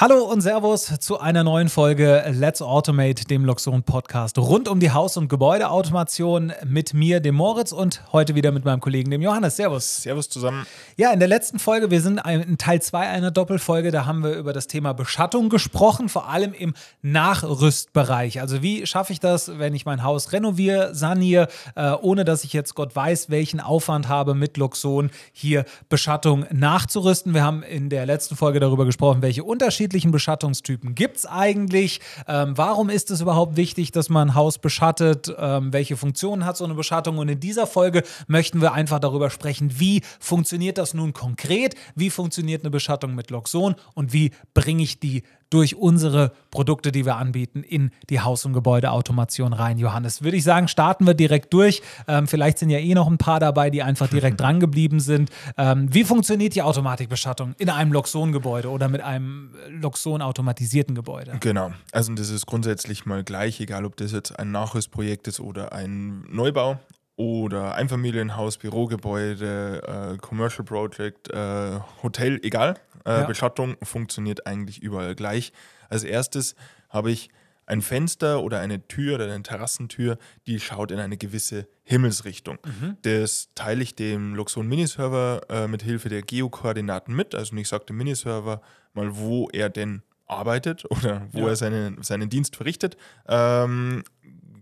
Hallo 0.00 0.22
und 0.22 0.42
Servus 0.42 0.94
zu 1.00 1.18
einer 1.18 1.42
neuen 1.42 1.68
Folge 1.68 2.22
Let's 2.30 2.62
Automate, 2.62 3.24
dem 3.24 3.44
Luxon 3.44 3.82
Podcast 3.82 4.38
rund 4.38 4.68
um 4.68 4.78
die 4.78 4.92
Haus- 4.92 5.16
und 5.16 5.26
Gebäudeautomation 5.26 6.52
mit 6.64 6.94
mir, 6.94 7.18
dem 7.18 7.34
Moritz 7.34 7.72
und 7.72 8.00
heute 8.12 8.36
wieder 8.36 8.52
mit 8.52 8.64
meinem 8.64 8.78
Kollegen, 8.78 9.10
dem 9.10 9.22
Johannes. 9.22 9.56
Servus. 9.56 10.02
Servus 10.02 10.28
zusammen. 10.28 10.68
Ja, 10.96 11.10
in 11.12 11.18
der 11.18 11.26
letzten 11.26 11.58
Folge, 11.58 11.90
wir 11.90 12.00
sind 12.00 12.20
in 12.24 12.58
Teil 12.58 12.80
2 12.80 13.08
einer 13.08 13.32
Doppelfolge, 13.32 13.90
da 13.90 14.06
haben 14.06 14.22
wir 14.22 14.36
über 14.36 14.52
das 14.52 14.68
Thema 14.68 14.92
Beschattung 14.92 15.48
gesprochen, 15.48 16.08
vor 16.08 16.28
allem 16.28 16.52
im 16.52 16.74
Nachrüstbereich. 17.02 18.40
Also 18.40 18.62
wie 18.62 18.86
schaffe 18.86 19.12
ich 19.12 19.18
das, 19.18 19.58
wenn 19.58 19.74
ich 19.74 19.84
mein 19.84 20.04
Haus 20.04 20.32
renoviere, 20.32 20.94
saniere, 20.94 21.48
äh, 21.74 21.90
ohne 21.90 22.24
dass 22.24 22.44
ich 22.44 22.52
jetzt 22.52 22.76
Gott 22.76 22.94
weiß, 22.94 23.30
welchen 23.30 23.58
Aufwand 23.58 24.08
habe 24.08 24.36
mit 24.36 24.58
Luxon 24.58 25.10
hier 25.32 25.64
Beschattung 25.88 26.46
nachzurüsten. 26.52 27.34
Wir 27.34 27.42
haben 27.42 27.64
in 27.64 27.90
der 27.90 28.06
letzten 28.06 28.36
Folge 28.36 28.60
darüber 28.60 28.84
gesprochen, 28.84 29.22
welche 29.22 29.42
Unterschiede 29.42 29.87
unterschiedlichen 29.88 30.10
Beschattungstypen 30.10 30.94
gibt 30.94 31.16
es 31.16 31.26
eigentlich? 31.26 32.00
Ähm, 32.26 32.56
warum 32.56 32.90
ist 32.90 33.10
es 33.10 33.22
überhaupt 33.22 33.56
wichtig, 33.56 33.90
dass 33.90 34.10
man 34.10 34.28
ein 34.28 34.34
Haus 34.34 34.58
beschattet? 34.58 35.32
Ähm, 35.38 35.72
welche 35.72 35.96
Funktionen 35.96 36.44
hat 36.44 36.58
so 36.58 36.64
eine 36.64 36.74
Beschattung? 36.74 37.16
Und 37.16 37.28
in 37.28 37.40
dieser 37.40 37.66
Folge 37.66 38.02
möchten 38.26 38.60
wir 38.60 38.72
einfach 38.72 38.98
darüber 38.98 39.30
sprechen, 39.30 39.80
wie 39.80 40.02
funktioniert 40.20 40.76
das 40.76 40.92
nun 40.92 41.14
konkret? 41.14 41.74
Wie 41.94 42.10
funktioniert 42.10 42.62
eine 42.62 42.70
Beschattung 42.70 43.14
mit 43.14 43.30
Loxon? 43.30 43.76
Und 43.94 44.12
wie 44.12 44.30
bringe 44.52 44.82
ich 44.82 45.00
die 45.00 45.22
durch 45.50 45.76
unsere 45.76 46.32
Produkte, 46.50 46.92
die 46.92 47.04
wir 47.04 47.16
anbieten, 47.16 47.62
in 47.62 47.90
die 48.10 48.20
Haus- 48.20 48.44
und 48.44 48.52
Gebäudeautomation 48.52 49.52
rein. 49.52 49.78
Johannes, 49.78 50.22
würde 50.22 50.36
ich 50.36 50.44
sagen, 50.44 50.68
starten 50.68 51.06
wir 51.06 51.14
direkt 51.14 51.52
durch. 51.52 51.82
Ähm, 52.06 52.26
vielleicht 52.26 52.58
sind 52.58 52.70
ja 52.70 52.78
eh 52.78 52.94
noch 52.94 53.06
ein 53.06 53.18
paar 53.18 53.40
dabei, 53.40 53.70
die 53.70 53.82
einfach 53.82 54.08
direkt 54.08 54.40
dran 54.40 54.60
geblieben 54.60 55.00
sind. 55.00 55.30
Ähm, 55.56 55.92
wie 55.92 56.04
funktioniert 56.04 56.54
die 56.54 56.62
Automatikbeschattung 56.62 57.54
in 57.58 57.70
einem 57.70 57.92
Loxon-Gebäude 57.92 58.70
oder 58.70 58.88
mit 58.88 59.00
einem 59.00 59.54
Loxon-automatisierten 59.68 60.94
Gebäude? 60.94 61.36
Genau, 61.40 61.72
also 61.92 62.12
das 62.14 62.30
ist 62.30 62.46
grundsätzlich 62.46 63.06
mal 63.06 63.24
gleich, 63.24 63.60
egal 63.60 63.84
ob 63.84 63.96
das 63.96 64.12
jetzt 64.12 64.38
ein 64.38 64.50
Nachrüstprojekt 64.50 65.28
ist 65.28 65.40
oder 65.40 65.72
ein 65.72 66.24
Neubau 66.30 66.78
oder 67.18 67.74
Einfamilienhaus, 67.74 68.58
Bürogebäude, 68.58 69.82
äh, 70.14 70.18
Commercial 70.18 70.64
Project, 70.64 71.28
äh, 71.30 71.80
Hotel, 72.02 72.38
egal. 72.44 72.74
Äh, 73.04 73.20
ja. 73.20 73.26
Beschattung 73.26 73.76
funktioniert 73.82 74.46
eigentlich 74.46 74.82
überall 74.82 75.14
gleich. 75.14 75.52
Als 75.88 76.04
erstes 76.04 76.54
habe 76.88 77.10
ich 77.10 77.30
ein 77.68 77.82
Fenster 77.82 78.42
oder 78.42 78.60
eine 78.60 78.88
Tür 78.88 79.16
oder 79.16 79.24
eine 79.24 79.42
Terrassentür, 79.42 80.18
die 80.46 80.58
schaut 80.58 80.90
in 80.90 80.98
eine 80.98 81.18
gewisse 81.18 81.68
Himmelsrichtung. 81.84 82.58
Mhm. 82.64 82.96
Das 83.02 83.50
teile 83.54 83.82
ich 83.82 83.94
dem 83.94 84.34
Luxon 84.34 84.66
Miniserver 84.66 85.42
äh, 85.50 85.68
mit 85.68 85.82
Hilfe 85.82 86.08
der 86.08 86.22
Geokoordinaten 86.22 87.14
mit. 87.14 87.34
Also 87.34 87.54
ich 87.56 87.68
sage 87.68 87.84
dem 87.84 87.98
Miniserver 87.98 88.62
mal, 88.94 89.16
wo 89.16 89.48
er 89.52 89.68
denn 89.68 90.02
arbeitet 90.26 90.84
oder 90.90 91.26
wo 91.32 91.40
ja. 91.40 91.48
er 91.48 91.56
seine, 91.56 91.96
seinen 92.00 92.30
Dienst 92.30 92.56
verrichtet. 92.56 92.96
Ähm, 93.28 94.02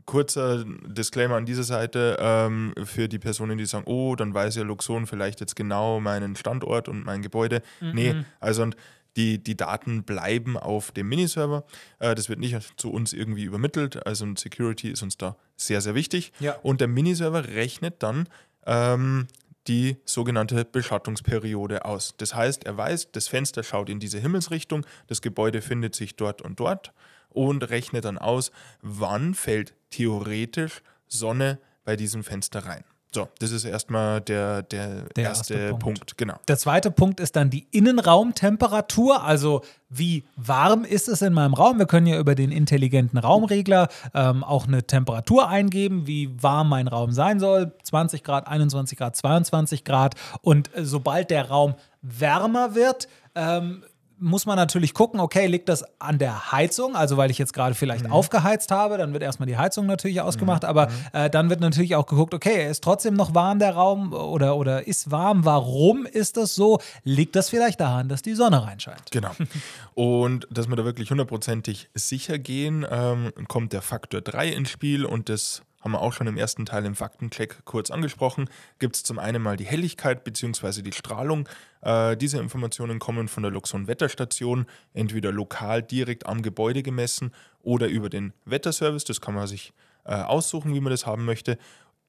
kurzer 0.07 0.65
Disclaimer 0.65 1.37
an 1.37 1.47
dieser 1.47 1.65
Seite 1.65 2.17
ähm, 2.21 2.73
für 2.85 3.09
die 3.09 3.19
Personen, 3.19 3.59
die 3.59 3.67
sagen, 3.67 3.85
oh, 3.87 4.17
dann 4.17 4.33
weiß 4.33 4.57
ja 4.57 4.62
Luxon 4.62 5.07
vielleicht 5.07 5.41
jetzt 5.41 5.57
genau 5.57 6.01
meinen 6.01 6.37
Standort 6.37 6.89
und 6.89 7.05
mein 7.05 7.23
Gebäude. 7.23 7.62
Mhm. 7.81 7.91
Nee, 7.93 8.15
also 8.41 8.62
und 8.62 8.77
die, 9.17 9.43
die 9.43 9.57
Daten 9.57 10.05
bleiben 10.05 10.57
auf 10.57 10.93
dem 10.93 11.09
Miniserver. 11.09 11.65
Äh, 11.99 12.15
das 12.15 12.29
wird 12.29 12.39
nicht 12.39 12.79
zu 12.79 12.93
uns 12.93 13.12
irgendwie 13.12 13.45
übermittelt. 13.45 14.07
Also 14.07 14.27
Security 14.37 14.91
ist 14.91 15.03
uns 15.03 15.17
da 15.17 15.37
sehr, 15.57 15.81
sehr 15.81 15.95
wichtig. 15.95 16.33
Ja. 16.39 16.57
Und 16.62 16.81
der 16.81 16.89
Miniserver 16.89 17.49
rechnet 17.49 18.03
dann 18.03 18.29
ähm, 18.67 19.27
die 19.69 19.97
sogenannte 20.05 20.65
Beschattungsperiode 20.65 21.84
aus. 21.84 22.15
Das 22.19 22.34
heißt, 22.34 22.65
er 22.65 22.77
weiß, 22.77 23.12
das 23.12 23.29
Fenster 23.29 23.62
schaut 23.62 23.88
in 23.88 23.99
diese 24.00 24.19
Himmelsrichtung, 24.19 24.87
das 25.09 25.23
Gebäude 25.23 25.61
findet 25.62 25.94
sich 25.94 26.17
dort 26.17 26.43
und 26.43 26.61
dort 26.61 26.93
und 27.37 27.69
rechnet 27.71 28.05
dann 28.05 28.19
aus, 28.19 28.51
wann 28.83 29.35
fällt 29.35 29.75
theoretisch 29.91 30.83
Sonne 31.07 31.59
bei 31.85 31.97
diesem 31.97 32.25
Fenster 32.25 32.67
rein. 32.67 32.85
So, 33.17 33.29
das 33.39 33.51
ist 33.51 33.65
erstmal 33.65 34.21
der, 34.21 34.63
der, 34.63 35.05
der 35.17 35.25
erste, 35.25 35.55
erste 35.55 35.69
Punkt. 35.71 35.83
Punkt. 35.83 36.19
Genau. 36.19 36.35
Der 36.49 36.59
zweite 36.59 36.91
Punkt 36.91 37.19
ist 37.19 37.35
dann 37.37 37.49
die 37.49 37.67
Innenraumtemperatur, 37.71 39.23
also 39.23 39.63
wie 39.89 40.25
warm 40.37 40.85
ist 40.85 41.09
es 41.09 41.23
in 41.23 41.33
meinem 41.33 41.55
Raum. 41.55 41.79
Wir 41.79 41.87
können 41.87 42.07
ja 42.07 42.19
über 42.19 42.35
den 42.35 42.53
intelligenten 42.53 43.17
Raumregler 43.17 43.89
ähm, 44.13 44.45
auch 44.45 44.67
eine 44.67 44.87
Temperatur 44.87 45.49
eingeben, 45.49 46.07
wie 46.07 46.31
warm 46.43 46.69
mein 46.69 46.89
Raum 46.89 47.13
sein 47.13 47.41
soll. 47.41 47.73
20 47.85 48.23
Grad, 48.23 48.49
21 48.49 48.99
Grad, 48.99 49.17
22 49.17 49.85
Grad. 49.85 50.15
Und 50.43 50.77
äh, 50.77 50.85
sobald 50.85 51.31
der 51.31 51.49
Raum 51.49 51.75
wärmer 52.03 52.75
wird, 52.75 53.09
ähm, 53.35 53.83
muss 54.19 54.47
man 54.47 54.56
natürlich 54.56 54.94
gucken, 54.94 55.21
okay, 55.21 55.47
liegt 55.47 55.69
das 55.69 55.84
an 56.00 56.19
der 56.19 56.53
Heizung, 56.53 56.97
also 56.97 57.16
weil 57.16 57.31
ich 57.31 57.38
jetzt 57.38 57.53
gerade 57.53 57.75
vielleicht 57.75 58.06
mhm. 58.06 58.12
aufgeheizt 58.12 58.71
habe, 58.71 58.99
dann 58.99 59.12
wird 59.12 59.22
erstmal 59.22 59.47
die 59.47 59.56
Heizung 59.56 59.87
natürlich 59.87 60.21
ausgemacht, 60.21 60.62
mhm. 60.62 60.69
aber 60.69 60.87
mhm. 60.87 60.93
äh, 61.12 61.31
dann 61.31 61.50
wird 61.50 61.60
natürlich 61.60 61.94
auch 61.97 62.06
geguckt, 62.06 62.34
okay, 62.34 62.71
ist 62.71 62.82
trotzdem 62.82 63.15
noch 63.15 63.34
warm 63.34 63.59
der 63.59 63.75
Raum 63.75 64.12
oder, 64.12 64.56
oder 64.56 64.87
ist 64.87 65.10
warm, 65.10 65.44
warum 65.44 66.06
ist 66.06 66.37
das 66.37 66.55
so? 66.55 66.81
Liegt 67.05 67.37
das 67.37 67.50
vielleicht 67.50 67.81
daran, 67.81 68.09
dass 68.09 68.22
die 68.22 68.34
Sonne 68.34 68.65
reinscheint? 68.65 69.10
Genau. 69.10 69.31
Und 69.94 70.47
dass 70.50 70.69
wir 70.69 70.76
da 70.76 70.84
wirklich 70.84 71.10
hundertprozentig 71.10 71.88
sicher 71.94 72.38
gehen, 72.38 72.87
ähm, 72.91 73.32
kommt 73.49 73.72
der 73.72 73.82
Faktor 73.82 74.21
3 74.21 74.49
ins 74.49 74.71
Spiel 74.71 75.05
und 75.06 75.28
das 75.28 75.62
haben 75.87 75.93
wir 75.93 76.03
auch 76.03 76.13
schon 76.13 76.27
im 76.27 76.37
ersten 76.37 76.67
Teil 76.67 76.85
im 76.85 76.97
Faktencheck 76.97 77.65
kurz 77.65 77.93
angesprochen, 77.93 78.51
gibt 78.81 78.97
es 78.97 79.05
zum 79.05 79.21
einen 79.21 79.41
mal 79.41 79.57
die 79.57 79.67
Helligkeit 79.67 80.25
bzw. 80.25 80.83
die 80.83 80.91
Strahlung. 80.91 81.49
Äh, 81.81 82.17
diese 82.17 82.41
Informationen 82.41 82.99
kommen 82.99 83.29
von 83.29 83.45
der 83.45 83.53
Luxon 83.53 83.87
Wetterstation, 83.87 84.67
entweder 84.95 85.31
lokal 85.31 85.85
direkt 85.85 86.27
am 86.27 86.43
Gebäude 86.43 86.83
gemessen 86.83 87.31
oder 87.63 87.87
über 87.87 88.11
den 88.11 88.33
Wetterservice. 88.47 89.05
Das 89.05 89.21
kann 89.21 89.37
man 89.37 89.47
sich 89.47 89.75
äh, 90.05 90.15
aussuchen, 90.15 90.75
wie 90.75 90.81
man 90.81 90.91
das 90.91 91.07
haben 91.07 91.25
möchte, 91.25 91.57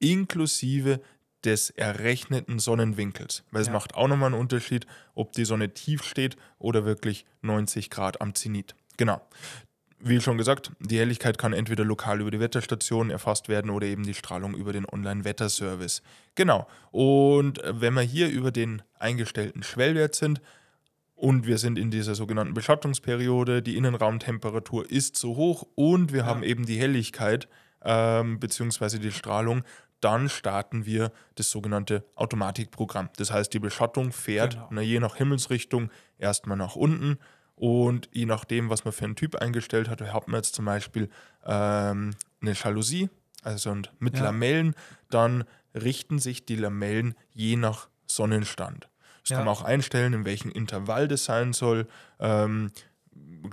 inklusive 0.00 1.00
des 1.44 1.70
errechneten 1.70 2.58
Sonnenwinkels. 2.58 3.44
Weil 3.52 3.60
es 3.60 3.68
ja. 3.68 3.74
macht 3.74 3.94
auch 3.94 4.08
nochmal 4.08 4.32
einen 4.32 4.40
Unterschied, 4.40 4.88
ob 5.14 5.34
die 5.34 5.44
Sonne 5.44 5.72
tief 5.72 6.02
steht 6.02 6.36
oder 6.58 6.84
wirklich 6.84 7.26
90 7.42 7.90
Grad 7.90 8.20
am 8.20 8.34
Zenit. 8.34 8.74
Genau 8.96 9.22
wie 10.00 10.20
schon 10.20 10.38
gesagt, 10.38 10.72
die 10.80 10.98
Helligkeit 10.98 11.38
kann 11.38 11.52
entweder 11.52 11.84
lokal 11.84 12.20
über 12.20 12.30
die 12.30 12.40
Wetterstation 12.40 13.10
erfasst 13.10 13.48
werden 13.48 13.70
oder 13.70 13.86
eben 13.86 14.04
die 14.04 14.14
Strahlung 14.14 14.54
über 14.54 14.72
den 14.72 14.86
Online-Wetterservice. 14.86 16.02
Genau. 16.34 16.68
Und 16.90 17.60
wenn 17.64 17.94
wir 17.94 18.02
hier 18.02 18.28
über 18.28 18.50
den 18.50 18.82
eingestellten 18.98 19.62
Schwellwert 19.62 20.14
sind 20.14 20.40
und 21.14 21.46
wir 21.46 21.58
sind 21.58 21.78
in 21.78 21.90
dieser 21.90 22.14
sogenannten 22.14 22.54
Beschattungsperiode, 22.54 23.60
die 23.60 23.76
Innenraumtemperatur 23.76 24.88
ist 24.88 25.16
zu 25.16 25.36
hoch 25.36 25.66
und 25.74 26.12
wir 26.12 26.20
ja. 26.20 26.26
haben 26.26 26.44
eben 26.44 26.64
die 26.64 26.78
Helligkeit 26.78 27.48
ähm, 27.84 28.38
bzw. 28.38 28.98
die 28.98 29.12
Strahlung, 29.12 29.64
dann 30.00 30.28
starten 30.28 30.86
wir 30.86 31.10
das 31.34 31.50
sogenannte 31.50 32.04
Automatikprogramm. 32.14 33.10
Das 33.16 33.32
heißt, 33.32 33.52
die 33.52 33.58
Beschattung 33.58 34.12
fährt 34.12 34.54
genau. 34.54 34.68
na, 34.70 34.80
je 34.80 35.00
nach 35.00 35.16
Himmelsrichtung 35.16 35.90
erstmal 36.18 36.56
nach 36.56 36.76
unten 36.76 37.18
und 37.58 38.08
je 38.12 38.26
nachdem, 38.26 38.70
was 38.70 38.84
man 38.84 38.92
für 38.92 39.04
einen 39.04 39.16
Typ 39.16 39.36
eingestellt 39.36 39.88
hat, 39.88 40.00
hat 40.00 40.28
man 40.28 40.38
jetzt 40.38 40.54
zum 40.54 40.64
Beispiel 40.64 41.08
ähm, 41.44 42.14
eine 42.40 42.52
Jalousie, 42.52 43.10
also 43.42 43.74
mit 43.98 44.16
ja. 44.16 44.24
Lamellen, 44.24 44.74
dann 45.10 45.44
richten 45.74 46.18
sich 46.18 46.46
die 46.46 46.56
Lamellen 46.56 47.14
je 47.32 47.56
nach 47.56 47.88
Sonnenstand. 48.06 48.88
Das 49.22 49.30
ja. 49.30 49.36
kann 49.36 49.46
man 49.46 49.54
auch 49.54 49.62
einstellen, 49.62 50.12
in 50.12 50.24
welchem 50.24 50.50
Intervall 50.50 51.08
das 51.08 51.24
sein 51.24 51.52
soll. 51.52 51.86
Ähm, 52.20 52.70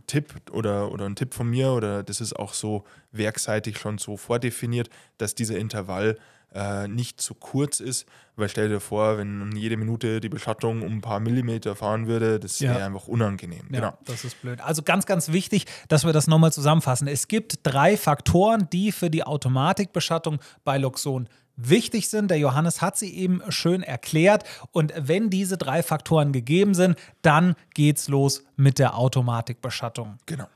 Tipp 0.08 0.34
oder, 0.52 0.92
oder 0.92 1.06
ein 1.06 1.16
Tipp 1.16 1.34
von 1.34 1.50
mir, 1.50 1.72
oder 1.72 2.04
das 2.04 2.22
ist 2.22 2.34
auch 2.34 2.54
so 2.54 2.86
werkseitig 3.12 3.78
schon 3.78 3.98
so 3.98 4.18
vordefiniert, 4.18 4.90
dass 5.18 5.36
dieser 5.36 5.58
Intervall 5.58 6.18
äh, 6.54 6.88
nicht 6.88 7.22
zu 7.22 7.34
kurz 7.34 7.80
ist, 7.80 8.06
weil 8.36 8.50
stell 8.50 8.70
dir 8.70 8.80
vor, 8.80 9.18
wenn 9.18 9.56
jede 9.56 9.78
Minute 9.78 10.20
die 10.20 10.30
Beschattung 10.30 10.82
um 10.82 10.94
ein 10.94 11.02
paar 11.02 11.20
Millimeter 11.20 11.76
fahren 11.76 12.08
würde, 12.08 12.40
das 12.40 12.62
wäre 12.62 12.80
ja. 12.80 12.86
einfach 12.86 13.08
unangenehm. 13.08 13.68
Ja, 13.72 13.80
genau. 13.80 13.98
das 14.06 14.26
ist 14.26 14.42
blöd. 14.42 14.62
Also 14.62 14.84
ganz, 14.84 15.06
ganz 15.06 15.32
wichtig, 15.32 15.66
dass 15.88 16.06
wir 16.06 16.14
das 16.14 16.28
nochmal 16.28 16.52
zusammenfassen. 16.52 17.08
Es 17.08 17.28
gibt 17.28 17.60
drei 17.64 17.98
Faktoren, 17.98 18.68
die 18.72 18.92
für 18.92 19.10
die 19.10 19.24
Automatikbeschattung 19.24 20.40
bei 20.64 20.78
Luxon 20.78 21.30
wichtig 21.58 22.10
sind. 22.10 22.30
Der 22.30 22.38
Johannes 22.38 22.82
hat 22.82 22.98
sie 22.98 23.14
eben 23.14 23.42
schön 23.50 23.84
erklärt. 23.84 24.44
Und 24.72 24.94
wenn 24.98 25.30
diese 25.30 25.58
drei 25.58 25.84
Faktoren 25.84 26.32
gegeben 26.32 26.74
sind, 26.74 26.98
dann 27.22 27.56
geht's 27.74 28.08
los 28.08 28.44
mit 28.56 28.80
der 28.80 28.98
Automatikbeschattung. 28.98 30.18
Genau. 30.26 30.48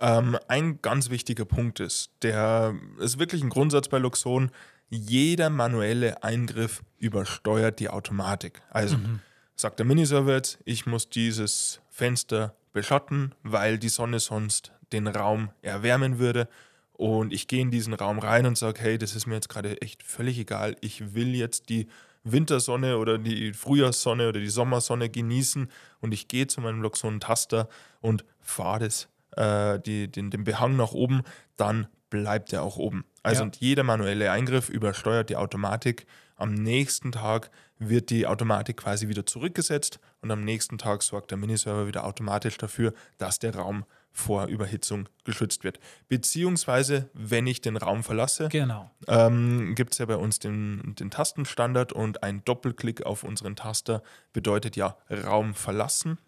Ähm, 0.00 0.36
ein 0.48 0.80
ganz 0.82 1.10
wichtiger 1.10 1.44
Punkt 1.44 1.78
ist, 1.78 2.10
der 2.22 2.74
ist 2.98 3.18
wirklich 3.18 3.42
ein 3.42 3.50
Grundsatz 3.50 3.88
bei 3.88 3.98
Luxon, 3.98 4.50
jeder 4.90 5.50
manuelle 5.50 6.22
Eingriff 6.22 6.82
übersteuert 6.98 7.78
die 7.78 7.88
Automatik. 7.88 8.60
Also 8.70 8.98
mhm. 8.98 9.20
sagt 9.54 9.78
der 9.78 9.86
Miniserver 9.86 10.34
jetzt, 10.34 10.58
ich 10.64 10.84
muss 10.84 11.08
dieses 11.08 11.80
Fenster 11.88 12.54
beschatten, 12.72 13.34
weil 13.42 13.78
die 13.78 13.88
Sonne 13.88 14.20
sonst 14.20 14.72
den 14.92 15.06
Raum 15.06 15.50
erwärmen 15.62 16.18
würde. 16.18 16.48
Und 16.92 17.32
ich 17.32 17.48
gehe 17.48 17.62
in 17.62 17.70
diesen 17.70 17.94
Raum 17.94 18.18
rein 18.18 18.44
und 18.44 18.58
sage, 18.58 18.80
hey, 18.80 18.98
das 18.98 19.14
ist 19.14 19.26
mir 19.26 19.36
jetzt 19.36 19.48
gerade 19.48 19.80
echt 19.80 20.02
völlig 20.02 20.38
egal. 20.38 20.76
Ich 20.80 21.14
will 21.14 21.34
jetzt 21.34 21.68
die 21.68 21.88
Wintersonne 22.24 22.98
oder 22.98 23.16
die 23.16 23.54
Frühjahrssonne 23.54 24.28
oder 24.28 24.40
die 24.40 24.50
Sommersonne 24.50 25.08
genießen 25.08 25.70
und 26.00 26.12
ich 26.12 26.28
gehe 26.28 26.46
zu 26.46 26.60
meinem 26.60 26.82
Loxon-Taster 26.82 27.68
und 28.00 28.24
fahre 28.40 28.80
das, 28.80 29.08
äh, 29.36 29.80
die, 29.80 30.08
den, 30.08 30.30
den 30.30 30.44
Behang 30.44 30.76
nach 30.76 30.92
oben, 30.92 31.22
dann 31.56 31.86
bleibt 32.10 32.52
er 32.52 32.62
auch 32.62 32.76
oben. 32.76 33.04
Also 33.22 33.40
Ja. 33.42 33.46
und 33.46 33.56
jeder 33.56 33.82
manuelle 33.82 34.30
Eingriff 34.32 34.68
übersteuert 34.68 35.28
die 35.30 35.36
Automatik. 35.36 36.06
Am 36.36 36.54
nächsten 36.54 37.12
Tag 37.12 37.50
wird 37.78 38.08
die 38.10 38.26
Automatik 38.26 38.78
quasi 38.78 39.08
wieder 39.08 39.26
zurückgesetzt 39.26 40.00
und 40.22 40.30
am 40.30 40.42
nächsten 40.44 40.78
Tag 40.78 41.02
sorgt 41.02 41.30
der 41.30 41.38
Miniserver 41.38 41.86
wieder 41.86 42.04
automatisch 42.04 42.56
dafür, 42.56 42.94
dass 43.18 43.38
der 43.38 43.54
Raum 43.56 43.84
vor 44.12 44.46
Überhitzung 44.46 45.08
geschützt 45.24 45.64
wird. 45.64 45.78
Beziehungsweise, 46.08 47.08
wenn 47.14 47.46
ich 47.46 47.60
den 47.60 47.76
Raum 47.76 48.02
verlasse, 48.02 48.48
Genau. 48.48 48.90
ähm, 49.06 49.74
gibt 49.74 49.92
es 49.92 49.98
ja 49.98 50.06
bei 50.06 50.16
uns 50.16 50.38
den, 50.38 50.94
den 50.98 51.10
Tastenstandard 51.10 51.92
und 51.92 52.22
ein 52.22 52.44
Doppelklick 52.44 53.06
auf 53.06 53.22
unseren 53.22 53.54
Taster 53.56 54.02
bedeutet 54.32 54.76
ja 54.76 54.96
Raum 55.10 55.54
verlassen, 55.54 56.18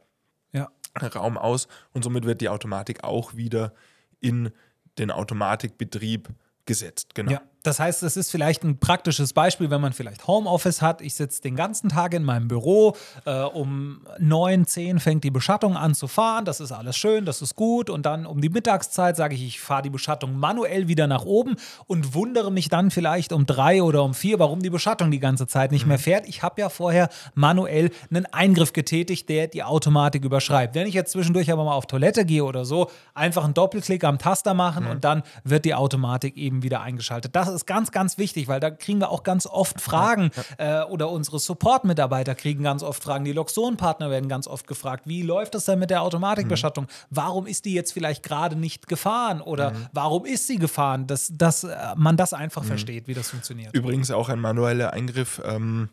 Ja. 0.52 0.70
Raum 1.14 1.38
aus 1.38 1.68
und 1.92 2.04
somit 2.04 2.24
wird 2.24 2.40
die 2.40 2.48
Automatik 2.50 3.02
auch 3.02 3.34
wieder 3.34 3.72
in 4.20 4.50
den 4.98 5.10
Automatikbetrieb 5.10 6.28
gesetzt. 6.66 7.14
Genau. 7.14 7.32
Ja, 7.32 7.42
das 7.62 7.78
heißt, 7.78 8.02
es 8.02 8.16
ist 8.16 8.30
vielleicht 8.30 8.64
ein 8.64 8.78
praktisches 8.78 9.32
Beispiel, 9.32 9.70
wenn 9.70 9.80
man 9.80 9.92
vielleicht 9.92 10.26
Homeoffice 10.26 10.82
hat. 10.82 11.00
Ich 11.00 11.14
sitze 11.14 11.42
den 11.42 11.54
ganzen 11.54 11.88
Tag 11.88 12.12
in 12.14 12.24
meinem 12.24 12.48
Büro. 12.48 12.96
Äh, 13.24 13.42
um 13.42 14.00
9, 14.18 14.66
10 14.66 14.98
fängt 14.98 15.22
die 15.24 15.30
Beschattung 15.30 15.76
an 15.76 15.94
zu 15.94 16.08
fahren. 16.08 16.44
Das 16.44 16.60
ist 16.60 16.72
alles 16.72 16.96
schön, 16.96 17.24
das 17.24 17.40
ist 17.40 17.54
gut. 17.54 17.88
Und 17.88 18.04
dann 18.04 18.26
um 18.26 18.40
die 18.40 18.48
Mittagszeit 18.48 19.16
sage 19.16 19.34
ich, 19.34 19.44
ich 19.44 19.60
fahre 19.60 19.82
die 19.82 19.90
Beschattung 19.90 20.36
manuell 20.36 20.88
wieder 20.88 21.06
nach 21.06 21.24
oben 21.24 21.56
und 21.86 22.14
wundere 22.14 22.50
mich 22.50 22.68
dann 22.68 22.90
vielleicht 22.90 23.32
um 23.32 23.46
3 23.46 23.82
oder 23.82 24.02
um 24.02 24.14
4, 24.14 24.38
warum 24.40 24.60
die 24.60 24.70
Beschattung 24.70 25.10
die 25.10 25.20
ganze 25.20 25.46
Zeit 25.46 25.70
nicht 25.70 25.86
mehr 25.86 25.98
fährt. 25.98 26.26
Ich 26.28 26.42
habe 26.42 26.60
ja 26.60 26.68
vorher 26.68 27.08
manuell 27.34 27.90
einen 28.10 28.26
Eingriff 28.26 28.72
getätigt, 28.72 29.28
der 29.28 29.46
die 29.46 29.62
Automatik 29.62 30.24
überschreibt. 30.24 30.74
Wenn 30.74 30.86
ich 30.86 30.94
jetzt 30.94 31.12
zwischendurch 31.12 31.52
aber 31.52 31.64
mal 31.64 31.74
auf 31.74 31.86
Toilette 31.86 32.24
gehe 32.24 32.44
oder 32.44 32.64
so, 32.64 32.90
einfach 33.14 33.44
einen 33.44 33.54
Doppelklick 33.54 34.02
am 34.02 34.18
Taster 34.18 34.54
machen 34.54 34.86
und 34.86 35.04
dann 35.04 35.22
wird 35.44 35.64
die 35.64 35.74
Automatik 35.74 36.36
eben 36.36 36.62
wieder 36.62 36.80
eingeschaltet. 36.80 37.36
Das 37.36 37.51
ist 37.52 37.66
ganz, 37.66 37.90
ganz 37.92 38.18
wichtig, 38.18 38.48
weil 38.48 38.60
da 38.60 38.70
kriegen 38.70 39.00
wir 39.00 39.10
auch 39.10 39.22
ganz 39.22 39.46
oft 39.46 39.80
Fragen 39.80 40.30
äh, 40.58 40.82
oder 40.82 41.10
unsere 41.10 41.38
Support-Mitarbeiter 41.38 42.34
kriegen 42.34 42.64
ganz 42.64 42.82
oft 42.82 43.02
Fragen. 43.02 43.24
Die 43.24 43.32
Loxon-Partner 43.32 44.10
werden 44.10 44.28
ganz 44.28 44.46
oft 44.46 44.66
gefragt, 44.66 45.06
wie 45.06 45.22
läuft 45.22 45.54
es 45.54 45.64
denn 45.66 45.78
mit 45.78 45.90
der 45.90 46.02
Automatikbeschattung? 46.02 46.86
Warum 47.10 47.46
ist 47.46 47.64
die 47.64 47.74
jetzt 47.74 47.92
vielleicht 47.92 48.22
gerade 48.22 48.56
nicht 48.56 48.88
gefahren 48.88 49.40
oder 49.40 49.72
warum 49.92 50.24
ist 50.24 50.46
sie 50.46 50.56
gefahren? 50.56 51.06
Dass, 51.06 51.30
dass 51.32 51.64
äh, 51.64 51.76
man 51.96 52.16
das 52.16 52.32
einfach 52.32 52.64
versteht, 52.64 53.06
wie 53.08 53.14
das 53.14 53.30
funktioniert. 53.30 53.74
Übrigens 53.74 54.10
auch 54.10 54.28
ein 54.28 54.40
manueller 54.40 54.92
Eingriff 54.92 55.40
ähm, 55.44 55.88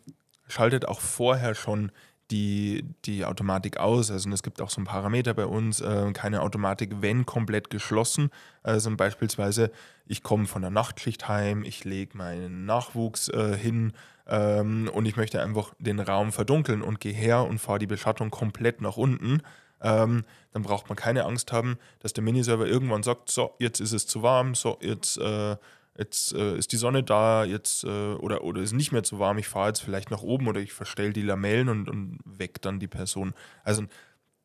schaltet 0.48 0.86
auch 0.86 1.00
vorher 1.00 1.54
schon 1.54 1.92
die, 2.30 2.84
die 3.04 3.24
Automatik 3.24 3.78
aus. 3.78 4.10
Also 4.10 4.30
es 4.30 4.42
gibt 4.42 4.62
auch 4.62 4.70
so 4.70 4.80
ein 4.80 4.84
Parameter 4.84 5.34
bei 5.34 5.46
uns, 5.46 5.80
äh, 5.80 6.12
keine 6.12 6.42
Automatik, 6.42 6.96
wenn 7.00 7.26
komplett 7.26 7.70
geschlossen. 7.70 8.30
Also 8.62 8.94
beispielsweise, 8.96 9.70
ich 10.06 10.22
komme 10.22 10.46
von 10.46 10.62
der 10.62 10.70
Nachtschicht 10.70 11.28
heim, 11.28 11.64
ich 11.64 11.84
lege 11.84 12.16
meinen 12.16 12.66
Nachwuchs 12.66 13.28
äh, 13.28 13.56
hin 13.56 13.92
ähm, 14.26 14.90
und 14.92 15.06
ich 15.06 15.16
möchte 15.16 15.42
einfach 15.42 15.74
den 15.78 16.00
Raum 16.00 16.32
verdunkeln 16.32 16.82
und 16.82 17.00
gehe 17.00 17.12
her 17.12 17.44
und 17.44 17.58
fahre 17.58 17.78
die 17.78 17.86
Beschattung 17.86 18.30
komplett 18.30 18.80
nach 18.80 18.96
unten. 18.96 19.42
Ähm, 19.82 20.24
dann 20.52 20.62
braucht 20.62 20.88
man 20.88 20.96
keine 20.96 21.24
Angst 21.24 21.52
haben, 21.52 21.78
dass 22.00 22.12
der 22.12 22.22
Miniserver 22.22 22.66
irgendwann 22.66 23.02
sagt, 23.02 23.30
so, 23.30 23.54
jetzt 23.58 23.80
ist 23.80 23.92
es 23.92 24.06
zu 24.06 24.22
warm, 24.22 24.54
so, 24.54 24.78
jetzt 24.80 25.16
äh, 25.18 25.56
jetzt 26.00 26.32
äh, 26.32 26.56
ist 26.56 26.72
die 26.72 26.78
Sonne 26.78 27.02
da, 27.02 27.44
jetzt 27.44 27.84
äh, 27.84 28.14
oder, 28.14 28.42
oder 28.42 28.62
ist 28.62 28.72
nicht 28.72 28.90
mehr 28.90 29.02
zu 29.02 29.18
warm, 29.18 29.38
ich 29.38 29.48
fahre 29.48 29.68
jetzt 29.68 29.82
vielleicht 29.82 30.10
nach 30.10 30.22
oben 30.22 30.48
oder 30.48 30.58
ich 30.58 30.72
verstelle 30.72 31.12
die 31.12 31.22
Lamellen 31.22 31.68
und, 31.68 31.88
und 31.88 32.18
weck 32.24 32.60
dann 32.62 32.80
die 32.80 32.88
Person. 32.88 33.34
Also 33.62 33.84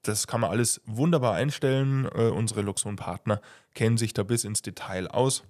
das 0.04 0.28
kann 0.28 0.42
man 0.42 0.52
alles 0.52 0.81
wunderbar 0.86 1.34
einstellen. 1.34 2.06
Äh, 2.13 2.28
unsere 2.28 2.62
Luxon-Partner 2.62 3.42
kennen 3.74 3.98
sich 3.98 4.13
da 4.13 4.24
bis 4.24 4.44
ins 4.44 4.62
Detail 4.62 5.07
aus. 5.07 5.44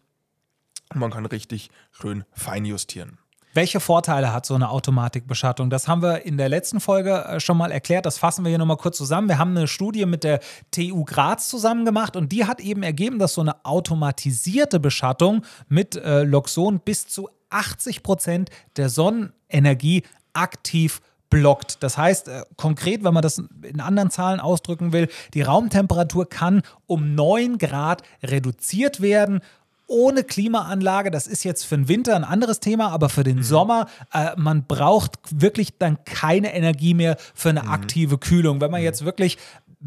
Man 0.93 1.11
kann 1.11 1.25
richtig 1.25 1.71
schön 1.91 2.23
fein 2.31 2.63
justieren. 2.63 3.17
Welche 3.55 3.79
Vorteile 3.79 4.33
hat 4.33 4.45
so 4.45 4.53
eine 4.53 4.69
Automatikbeschattung? 4.69 5.69
Das 5.69 5.87
haben 5.87 6.01
wir 6.01 6.25
in 6.25 6.37
der 6.37 6.49
letzten 6.49 6.81
Folge 6.81 7.23
äh, 7.23 7.39
schon 7.39 7.55
mal 7.55 7.71
erklärt. 7.71 8.05
Das 8.05 8.17
fassen 8.17 8.43
wir 8.43 8.49
hier 8.49 8.57
nochmal 8.57 8.75
kurz 8.75 8.97
zusammen. 8.97 9.29
Wir 9.29 9.37
haben 9.37 9.55
eine 9.55 9.69
Studie 9.69 10.05
mit 10.05 10.25
der 10.25 10.41
TU 10.71 11.05
Graz 11.05 11.47
zusammen 11.47 11.85
gemacht 11.85 12.17
und 12.17 12.33
die 12.33 12.43
hat 12.43 12.59
eben 12.59 12.83
ergeben, 12.83 13.17
dass 13.17 13.33
so 13.33 13.39
eine 13.39 13.63
automatisierte 13.63 14.81
Beschattung 14.81 15.45
mit 15.69 15.95
äh, 15.95 16.23
Loxon 16.23 16.81
bis 16.81 17.07
zu 17.07 17.29
80 17.49 18.03
Prozent 18.03 18.49
der 18.75 18.89
Sonnenenergie 18.89 20.03
aktiv 20.33 20.99
blockt. 21.29 21.81
Das 21.81 21.97
heißt, 21.97 22.27
äh, 22.27 22.43
konkret, 22.57 23.05
wenn 23.05 23.13
man 23.13 23.23
das 23.23 23.37
in 23.37 23.79
anderen 23.79 24.09
Zahlen 24.09 24.41
ausdrücken 24.41 24.91
will, 24.91 25.07
die 25.33 25.43
Raumtemperatur 25.43 26.27
kann 26.27 26.61
um 26.87 27.15
9 27.15 27.57
Grad 27.57 28.01
reduziert 28.21 29.01
werden 29.01 29.39
ohne 29.87 30.23
Klimaanlage, 30.23 31.11
das 31.11 31.27
ist 31.27 31.43
jetzt 31.43 31.63
für 31.65 31.75
den 31.75 31.87
Winter 31.87 32.15
ein 32.15 32.23
anderes 32.23 32.59
Thema, 32.59 32.89
aber 32.89 33.09
für 33.09 33.23
den 33.23 33.43
Sommer, 33.43 33.87
äh, 34.13 34.31
man 34.35 34.65
braucht 34.65 35.13
wirklich 35.29 35.77
dann 35.77 36.03
keine 36.05 36.53
Energie 36.53 36.93
mehr 36.93 37.17
für 37.33 37.49
eine 37.49 37.67
aktive 37.67 38.17
Kühlung. 38.17 38.61
Wenn 38.61 38.71
man 38.71 38.81
jetzt 38.81 39.05
wirklich 39.05 39.37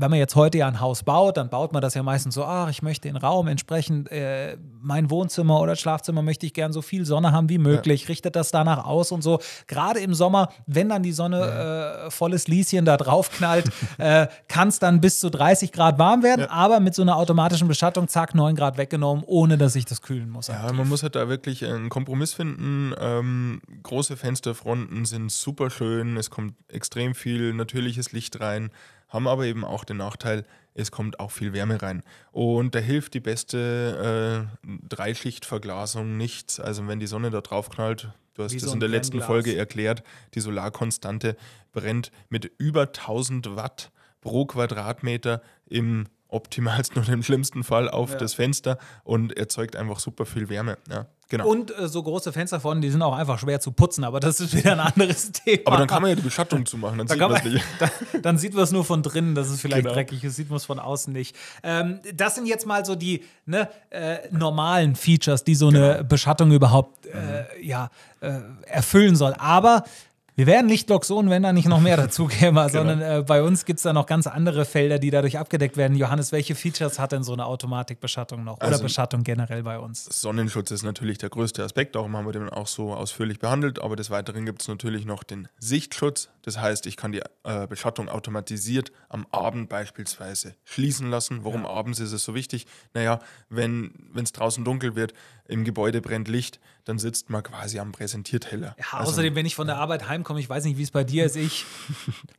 wenn 0.01 0.11
man 0.11 0.21
jetzt 0.21 0.37
heute 0.37 0.59
ja 0.59 0.69
ein 0.69 0.81
Haus 0.81 1.03
baut, 1.03 1.37
dann 1.37 1.51
baut 1.51 1.73
man 1.73 1.83
das 1.83 1.95
ja 1.95 2.05
meistens 2.05 2.37
so, 2.37 2.45
ach, 2.45 2.71
ich 2.71 2.83
möchte 2.83 3.09
den 3.09 3.17
Raum 3.17 3.49
entsprechend, 3.49 4.11
äh, 4.13 4.57
mein 4.81 5.11
Wohnzimmer 5.11 5.61
oder 5.61 5.75
Schlafzimmer 5.75 6.23
möchte 6.23 6.47
ich 6.47 6.55
gern 6.55 6.73
so 6.73 6.83
viel 6.83 7.05
Sonne 7.05 7.33
haben 7.33 7.49
wie 7.49 7.59
möglich, 7.59 8.09
richtet 8.09 8.37
das 8.37 8.53
danach 8.53 8.85
aus 8.85 9.11
und 9.11 9.23
so. 9.23 9.41
Gerade 9.67 9.99
im 9.99 10.15
Sommer, 10.15 10.51
wenn 10.67 10.89
dann 10.89 11.03
die 11.03 11.11
Sonne 11.11 12.05
äh, 12.07 12.11
volles 12.13 12.47
Lieschen 12.47 12.85
da 12.85 12.97
drauf 12.97 13.31
knallt, 13.33 13.71
äh, 13.99 14.29
kann 14.47 14.69
es 14.69 14.79
dann 14.79 15.01
bis 15.01 15.19
zu 15.19 15.31
30 15.31 15.73
Grad 15.73 15.99
warm 15.99 16.23
werden, 16.23 16.47
aber 16.47 16.79
mit 16.79 16.95
so 16.95 17.03
einer 17.03 17.17
automatischen 17.17 17.67
Beschattung, 17.67 18.07
zack, 18.07 18.37
9 18.37 18.55
Grad 18.55 18.79
weggenommen, 18.79 19.25
ohne 19.27 19.59
dass 19.59 19.75
ich 19.75 19.85
das 19.85 20.01
kühlen 20.01 20.31
muss. 20.31 20.47
Ja, 20.47 20.73
man 20.73 20.89
muss 20.89 21.03
halt 21.03 21.17
da 21.17 21.29
wirklich 21.29 21.65
einen 21.65 21.89
Kompromiss 21.89 22.35
finden. 22.35 22.95
Ähm, 23.01 23.61
große 23.83 24.17
Fensterfronten 24.17 25.07
sind 25.07 25.33
super 25.33 25.71
schön, 25.71 26.17
es 26.17 26.31
kommt 26.31 26.55
extrem 26.69 27.17
viel 27.17 27.53
natürliches 27.53 28.13
Licht 28.13 28.41
rein, 28.41 28.71
haben 29.09 29.27
aber 29.27 29.47
eben 29.47 29.65
auch 29.65 29.85
den 29.85 29.99
Nachteil, 29.99 30.45
es 30.75 30.91
kommt 30.91 31.19
auch 31.19 31.31
viel 31.31 31.53
Wärme 31.53 31.83
rein. 31.83 32.03
Und 32.31 32.75
da 32.75 32.79
hilft 32.79 33.15
die 33.15 33.21
beste 33.21 34.49
äh, 34.63 34.69
Dreischichtverglasung 34.89 36.17
nichts. 36.17 36.61
Also 36.61 36.87
wenn 36.87 37.01
die 37.01 37.07
Sonne 37.07 37.31
da 37.31 37.41
drauf 37.41 37.69
knallt, 37.71 38.11
du 38.35 38.45
hast 38.45 38.53
Wie 38.53 38.57
es 38.57 38.63
so 38.63 38.73
in 38.73 38.81
der 38.81 38.89
letzten. 38.89 39.21
Folge 39.21 39.57
erklärt, 39.57 40.03
die 40.35 40.41
Solarkonstante 40.41 41.37
brennt 41.73 42.13
mit 42.29 42.51
über 42.59 42.83
1000 42.83 43.57
Watt 43.57 43.91
pro 44.21 44.47
Quadratmeter 44.47 45.43
im 45.67 46.07
optimalsten 46.29 47.03
oder 47.03 47.13
im 47.13 47.23
schlimmsten 47.23 47.65
Fall 47.65 47.89
auf 47.89 48.17
das 48.17 48.35
Fenster 48.35 48.79
und 49.05 49.37
erzeugt 49.37 49.77
einfach 49.77 49.99
super 49.99 50.27
viel 50.27 50.49
Wärme. 50.51 50.77
Ja, 50.91 51.07
genau. 51.29 51.49
Und 51.49 51.77
äh, 51.79 51.89
so 51.89 52.03
große 52.03 52.33
Fenster 52.33 52.61
vorne, 52.61 52.81
die 52.83 52.91
sind 52.91 53.01
auch 53.03 53.17
einfach 53.17 53.39
schwer 53.39 53.61
zu 53.61 53.73
putzen, 53.73 54.05
aber 54.05 54.21
das 54.21 54.39
ist 54.41 54.55
wieder 54.55 54.73
ein 54.73 54.81
anderes 54.81 55.33
Thema. 55.45 55.63
aber 55.67 55.77
dann 55.79 55.87
kann 55.89 56.03
man 56.03 56.11
ja 56.11 56.17
die 56.17 56.23
Beschattung 56.23 56.67
zumachen, 56.67 56.99
dann 56.99 57.07
Da 57.07 57.15
sieht 57.15 57.21
man 57.23 57.37
es 57.37 57.45
nicht. 57.45 57.65
dann, 57.79 57.91
dann 58.23 58.39
sieht 58.39 58.55
man 58.55 58.65
es 58.65 58.73
nur 58.73 58.85
von 58.85 59.03
drinnen, 59.03 59.35
dass 59.35 59.49
es 59.49 59.61
vielleicht 59.61 59.83
Genau. 59.85 59.95
dreckig 59.95 60.23
ist, 60.23 60.37
sieht 60.37 60.51
man 60.51 60.59
es 60.59 60.65
von 60.67 60.79
außen 60.79 61.13
nicht. 61.13 61.35
Ähm, 61.63 62.01
das 62.15 62.35
sind 62.35 62.47
jetzt 62.47 62.67
mal 62.67 62.85
so 62.85 62.95
die 62.95 63.25
ne, 63.47 63.69
äh, 63.91 64.19
normalen 64.31 64.97
Features, 64.97 65.45
die 65.45 65.55
so 65.55 65.69
Genau. 65.69 65.91
eine 65.93 66.05
Beschattung 66.05 66.53
überhaupt 66.53 67.07
Mhm. 67.07 67.11
äh, 67.13 67.65
ja, 67.67 67.91
äh, 68.21 68.41
erfüllen 68.67 69.17
soll. 69.17 69.33
Aber 69.39 69.85
wir 70.39 70.47
wären 70.47 70.67
nicht 70.67 70.89
Loxon, 70.89 71.31
wenn 71.31 71.43
da 71.43 71.53
nicht 71.53 71.67
noch 71.67 71.81
mehr 71.81 71.97
dazu 72.05 72.27
käme, 72.29 72.61
Genau. 72.61 72.69
sondern 72.69 73.01
äh, 73.03 73.25
bei 73.27 73.43
uns 73.43 73.65
gibt 73.65 73.79
es 73.79 73.83
da 73.83 73.93
noch 73.93 74.07
ganz 74.07 74.29
andere 74.29 74.65
Felder, 74.65 75.01
die 75.01 75.11
dadurch 75.11 75.37
abgedeckt 75.37 75.77
werden. 75.77 75.97
Johannes, 75.97 76.31
welche 76.31 76.55
Features 76.55 77.01
hat 77.01 77.11
denn 77.11 77.25
so 77.25 77.33
eine 77.33 77.45
Automatikbeschattung 77.45 78.45
noch? 78.45 78.59
Oder 78.59 78.67
Also- 78.67 78.85
Beschattung 78.85 79.25
generell 79.25 79.65
bei 79.65 79.81
uns? 79.81 80.05
Sonnenschutz 80.05 80.71
ist 80.71 80.85
natürlich 80.85 81.19
der 81.19 81.29
größte 81.31 81.65
Aspekt, 81.65 81.97
darum 81.97 82.17
haben 82.17 82.25
wir 82.25 82.33
den 82.33 82.49
auch 82.49 82.69
so 82.69 82.95
ausführlich 82.95 83.41
behandelt. 83.41 83.83
Aber 83.83 83.97
des 83.97 84.11
Weiteren 84.11 84.47
gibt 84.47 84.63
es 84.63 84.69
natürlich 84.69 85.05
noch 85.07 85.25
den 85.25 85.49
Sichtschutz. 85.59 86.29
Das 86.43 86.61
heißt, 86.61 86.87
ich 86.87 86.97
kann 86.97 87.11
die 87.11 87.23
äh, 87.43 87.67
Beschattung 87.67 88.09
automatisiert 88.09 88.93
am 89.09 89.27
Abend 89.33 89.69
beispielsweise 89.69 90.55
schließen 90.65 91.11
lassen. 91.11 91.41
Warum 91.43 91.67
abends 91.67 91.99
ist 91.99 92.13
es 92.13 92.23
so 92.25 92.35
wichtig? 92.37 92.67
Naja, 92.95 93.19
wenn 93.51 93.93
es 94.15 94.33
draußen 94.33 94.65
dunkel 94.65 94.95
wird, 94.95 95.15
im 95.49 95.65
Gebäude 95.65 96.01
brennt 96.01 96.29
Licht, 96.29 96.61
dann 96.85 96.99
sitzt 96.99 97.29
man 97.31 97.43
quasi 97.43 97.79
am 97.81 97.91
Präsentierteller. 97.93 98.77
Ja, 98.79 98.99
Also, 98.99 99.13
außerdem, 99.13 99.35
wenn 99.35 99.47
ich 99.47 99.55
von 99.55 99.67
der 99.67 99.77
Arbeit 99.79 100.09
heimkomme, 100.09 100.28
ich 100.37 100.49
weiß 100.49 100.65
nicht, 100.65 100.77
wie 100.77 100.83
es 100.83 100.91
bei 100.91 101.05
dir 101.05 101.25
ist, 101.25 101.37
ich 101.37 101.65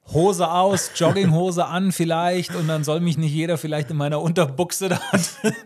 Hose 0.08 0.50
aus, 0.50 0.92
Jogginghose 0.96 1.66
an 1.66 1.92
vielleicht 1.92 2.56
und 2.56 2.68
dann 2.68 2.84
soll 2.84 3.00
mich 3.00 3.18
nicht 3.18 3.34
jeder 3.34 3.58
vielleicht 3.58 3.90
in 3.90 3.98
meiner 3.98 4.22
Unterbuchse 4.22 4.90
da 4.90 5.02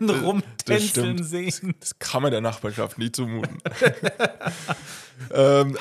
rumtänzeln 0.00 1.18
stimmt. 1.22 1.24
sehen. 1.26 1.74
das 1.80 1.98
kann 1.98 2.22
man 2.22 2.30
der 2.30 2.40
Nachbarschaft 2.40 2.98
nie 2.98 3.12
zumuten. 3.12 3.58
ähm, 5.34 5.76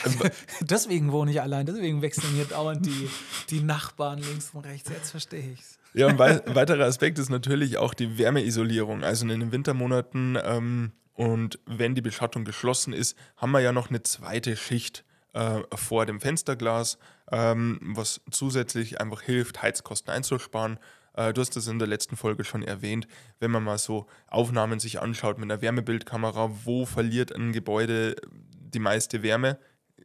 Deswegen 0.62 1.12
wohne 1.12 1.32
ich 1.32 1.42
allein, 1.42 1.66
deswegen 1.66 2.02
wechseln 2.02 2.34
hier 2.34 2.46
dauernd 2.46 2.86
die, 2.86 3.10
die 3.50 3.62
Nachbarn 3.62 4.20
links 4.20 4.52
und 4.54 4.66
rechts. 4.66 4.90
Jetzt 4.90 5.12
verstehe 5.12 5.52
ich's. 5.54 5.78
Ja, 5.94 6.08
ein 6.08 6.18
wei 6.18 6.42
weiterer 6.48 6.86
Aspekt 6.86 7.20
ist 7.20 7.30
natürlich 7.30 7.78
auch 7.78 7.94
die 7.94 8.18
Wärmeisolierung. 8.18 9.04
Also 9.04 9.28
in 9.28 9.40
den 9.40 9.52
Wintermonaten 9.52 10.38
ähm, 10.44 10.92
und 11.14 11.60
wenn 11.66 11.96
die 11.96 12.02
Beschattung 12.02 12.44
geschlossen 12.46 12.94
ist, 12.94 13.16
haben 13.38 13.52
wir 13.52 13.60
ja 13.60 13.72
noch 13.72 13.90
eine 13.90 14.02
zweite 14.02 14.58
Schicht 14.58 15.06
äh, 15.34 15.62
vor 15.76 16.06
dem 16.06 16.22
Fensterglas, 16.22 16.98
ähm, 17.32 17.80
was 17.82 18.22
zusätzlich 18.32 19.02
einfach 19.02 19.22
hilft, 19.22 19.62
Heizkosten 19.62 20.14
einzusparen. 20.14 20.80
Äh, 21.14 21.34
du 21.34 21.42
hast 21.42 21.56
das 21.56 21.68
in 21.68 21.80
der 21.80 21.88
letzten 21.88 22.16
Folge 22.16 22.44
schon 22.44 22.64
erwähnt, 22.64 23.08
wenn 23.40 23.52
man 23.52 23.64
mal 23.64 23.78
so 23.78 24.08
Aufnahmen 24.28 24.80
sich 24.80 25.02
anschaut 25.02 25.38
mit 25.38 25.52
einer 25.52 25.62
Wärmebildkamera, 25.62 26.52
wo 26.64 26.86
verliert 26.86 27.36
ein 27.36 27.52
Gebäude 27.52 28.16
die 28.32 28.80
meiste 28.80 29.24
Wärme? 29.24 29.58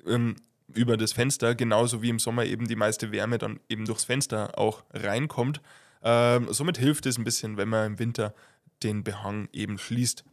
Ähm, 0.07 0.37
über 0.75 0.97
das 0.97 1.13
Fenster, 1.13 1.55
genauso 1.55 2.03
wie 2.03 2.11
im 2.11 2.19
Sommer 2.19 2.45
eben 2.45 2.69
die 2.69 2.77
meiste 2.77 3.11
Wärme 3.11 3.39
dann 3.39 3.59
eben 3.69 3.87
durchs 3.87 4.05
Fenster 4.05 4.59
auch 4.59 4.85
reinkommt. 4.93 5.63
Ähm, 6.03 6.47
somit 6.51 6.79
hilft 6.79 7.07
es 7.07 7.19
ein 7.19 7.25
bisschen, 7.25 7.57
wenn 7.57 7.69
man 7.69 7.87
im 7.87 7.99
Winter 7.99 8.35
den 8.83 9.03
Behang 9.03 9.49
eben 9.53 9.79
schließt. 9.79 10.25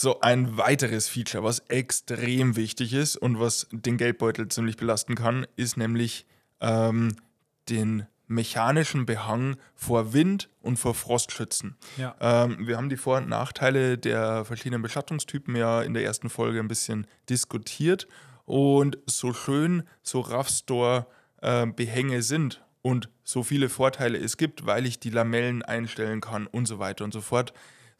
So, 0.00 0.18
ein 0.20 0.56
weiteres 0.56 1.10
Feature, 1.10 1.44
was 1.44 1.58
extrem 1.68 2.56
wichtig 2.56 2.94
ist 2.94 3.18
und 3.18 3.38
was 3.38 3.66
den 3.70 3.98
Geldbeutel 3.98 4.48
ziemlich 4.48 4.78
belasten 4.78 5.14
kann, 5.14 5.46
ist 5.56 5.76
nämlich 5.76 6.24
ähm, 6.62 7.16
den 7.68 8.06
mechanischen 8.26 9.04
Behang 9.04 9.58
vor 9.74 10.14
Wind 10.14 10.48
und 10.62 10.78
vor 10.78 10.94
Frost 10.94 11.32
schützen. 11.32 11.76
Ja. 11.98 12.14
Ähm, 12.18 12.66
wir 12.66 12.78
haben 12.78 12.88
die 12.88 12.96
Vor- 12.96 13.18
und 13.18 13.28
Nachteile 13.28 13.98
der 13.98 14.46
verschiedenen 14.46 14.80
Beschattungstypen 14.80 15.54
ja 15.54 15.82
in 15.82 15.92
der 15.92 16.02
ersten 16.02 16.30
Folge 16.30 16.60
ein 16.60 16.68
bisschen 16.68 17.06
diskutiert. 17.28 18.08
Und 18.46 18.96
so 19.04 19.34
schön 19.34 19.82
so 20.02 20.20
Raffstore-Behänge 20.20 22.16
äh, 22.16 22.22
sind 22.22 22.64
und 22.80 23.10
so 23.22 23.42
viele 23.42 23.68
Vorteile 23.68 24.16
es 24.16 24.38
gibt, 24.38 24.64
weil 24.64 24.86
ich 24.86 24.98
die 24.98 25.10
Lamellen 25.10 25.62
einstellen 25.62 26.22
kann 26.22 26.46
und 26.46 26.64
so 26.64 26.78
weiter 26.78 27.04
und 27.04 27.12
so 27.12 27.20
fort, 27.20 27.52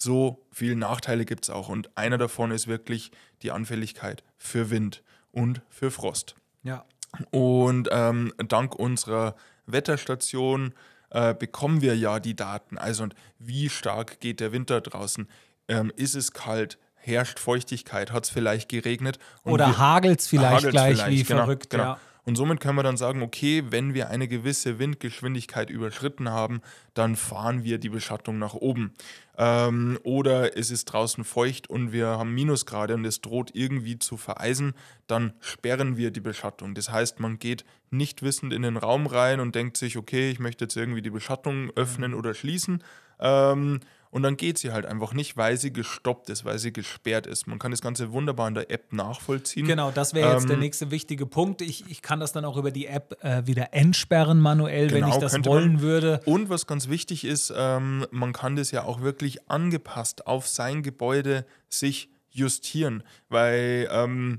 so 0.03 0.47
viele 0.51 0.77
Nachteile 0.77 1.25
gibt 1.25 1.45
es 1.45 1.51
auch. 1.51 1.69
Und 1.69 1.97
einer 1.97 2.19
davon 2.19 2.51
ist 2.51 2.67
wirklich 2.67 3.11
die 3.43 3.51
Anfälligkeit 3.51 4.23
für 4.37 4.71
Wind 4.71 5.03
und 5.33 5.63
für 5.69 5.91
Frost. 5.91 6.35
Ja. 6.63 6.85
Und 7.31 7.89
ähm, 7.91 8.33
dank 8.49 8.75
unserer 8.75 9.35
Wetterstation 9.67 10.75
äh, 11.11 11.35
bekommen 11.35 11.83
wir 11.83 11.97
ja 11.97 12.21
die 12.21 12.37
Daten. 12.37 12.79
Also 12.79 13.03
und 13.03 13.15
wie 13.39 13.69
stark 13.69 14.21
geht 14.21 14.41
der 14.41 14.53
Winter 14.53 14.81
draußen? 14.81 15.29
Ähm, 15.69 15.93
ist 15.97 16.15
es 16.15 16.33
kalt? 16.33 16.79
Herrscht 16.95 17.39
Feuchtigkeit? 17.39 18.13
Hat 18.13 18.25
es 18.25 18.31
vielleicht 18.31 18.69
geregnet? 18.69 19.19
Und 19.43 19.55
Oder 19.55 19.79
hagelt 19.79 20.21
es 20.21 20.29
vielleicht 20.29 20.69
gleich 20.69 20.97
vielleicht, 20.97 21.11
wie 21.11 21.25
genau, 21.25 21.41
verrückt? 21.45 21.71
genau. 21.71 21.85
Ja. 21.85 22.01
Und 22.25 22.37
somit 22.37 22.61
können 22.61 22.77
wir 22.77 22.83
dann 22.83 22.97
sagen, 22.97 23.23
okay, 23.23 23.65
wenn 23.71 23.95
wir 23.95 24.09
eine 24.09 24.29
gewisse 24.29 24.79
Windgeschwindigkeit 24.79 25.71
überschritten 25.71 26.29
haben, 26.29 26.61
dann 26.95 27.17
fahren 27.17 27.65
wir 27.65 27.79
die 27.79 27.89
Beschattung 27.89 28.39
nach 28.39 28.55
oben. 28.55 28.93
Ähm, 29.39 29.99
oder 30.03 30.57
es 30.57 30.71
ist 30.71 30.87
draußen 30.87 31.25
feucht 31.25 31.71
und 31.71 31.93
wir 31.93 32.07
haben 32.07 32.35
Minusgrade 32.35 32.95
und 32.95 33.05
es 33.05 33.21
droht 33.21 33.51
irgendwie 33.55 33.99
zu 33.99 34.17
vereisen, 34.17 34.75
dann 35.07 35.33
sperren 35.41 35.97
wir 35.97 36.11
die 36.11 36.21
Beschattung. 36.21 36.75
Das 36.75 36.91
heißt, 36.91 37.21
man 37.21 37.39
geht 37.39 37.65
nicht 37.91 38.23
wissend 38.23 38.53
in 38.53 38.63
den 38.63 38.77
Raum 38.77 39.07
rein 39.07 39.41
und 39.41 39.55
denkt 39.55 39.77
sich, 39.77 39.97
okay, 39.97 40.31
ich 40.31 40.39
möchte 40.39 40.65
jetzt 40.65 40.77
irgendwie 40.77 41.03
die 41.03 41.11
Beschattung 41.11 41.71
öffnen 41.75 42.15
oder 42.15 42.35
schließen. 42.35 42.85
Ähm, 43.19 43.81
und 44.11 44.23
dann 44.25 44.37
geht 44.37 44.59
sie 44.59 44.73
halt 44.73 44.87
einfach 44.87 45.13
nicht, 45.15 45.37
weil 45.37 45.57
sie 45.57 45.73
gestoppt 45.73 46.31
ist, 46.31 46.45
weil 46.45 46.59
sie 46.59 46.73
gesperrt 46.73 47.27
ist. 47.27 47.47
Man 47.47 47.59
kann 47.61 47.71
das 47.71 47.81
Ganze 47.81 48.13
wunderbar 48.13 48.49
in 48.49 48.55
der 48.55 48.71
App 48.71 48.93
nachvollziehen. 48.93 49.67
Genau, 49.67 49.91
das 49.93 50.15
wäre 50.15 50.33
jetzt 50.33 50.43
Ähm, 50.43 50.49
der 50.49 50.57
nächste 50.57 50.91
wichtige 50.91 51.27
Punkt. 51.27 51.63
Ich, 51.63 51.89
ich 51.89 52.03
kann 52.03 52.19
das 52.19 52.33
dann 52.33 52.45
auch 52.45 52.57
über 52.57 52.71
die 52.73 52.87
App 52.87 53.17
äh, 53.23 53.47
wieder 53.47 53.73
entsperren 53.73 54.41
manuell, 54.41 54.91
wenn 54.91 55.03
Genau, 55.05 55.15
ich 55.15 55.21
das 55.21 55.45
wollen 55.45 55.75
man. 55.75 55.81
würde. 55.83 56.21
Und 56.25 56.51
was 56.51 56.67
ganz 56.67 56.89
wichtig 56.89 57.25
ist, 57.25 57.53
ähm, 57.57 58.05
man 58.11 58.33
kann 58.33 58.57
das 58.57 58.73
ja 58.73 58.83
auch 58.85 59.01
wirklich 59.01 59.49
angepasst 59.49 60.27
auf 60.27 60.49
sein 60.49 60.83
Gebäude 60.83 61.47
sich 61.69 62.09
justieren, 62.31 63.03
weil 63.29 63.89
ähm, 63.93 64.39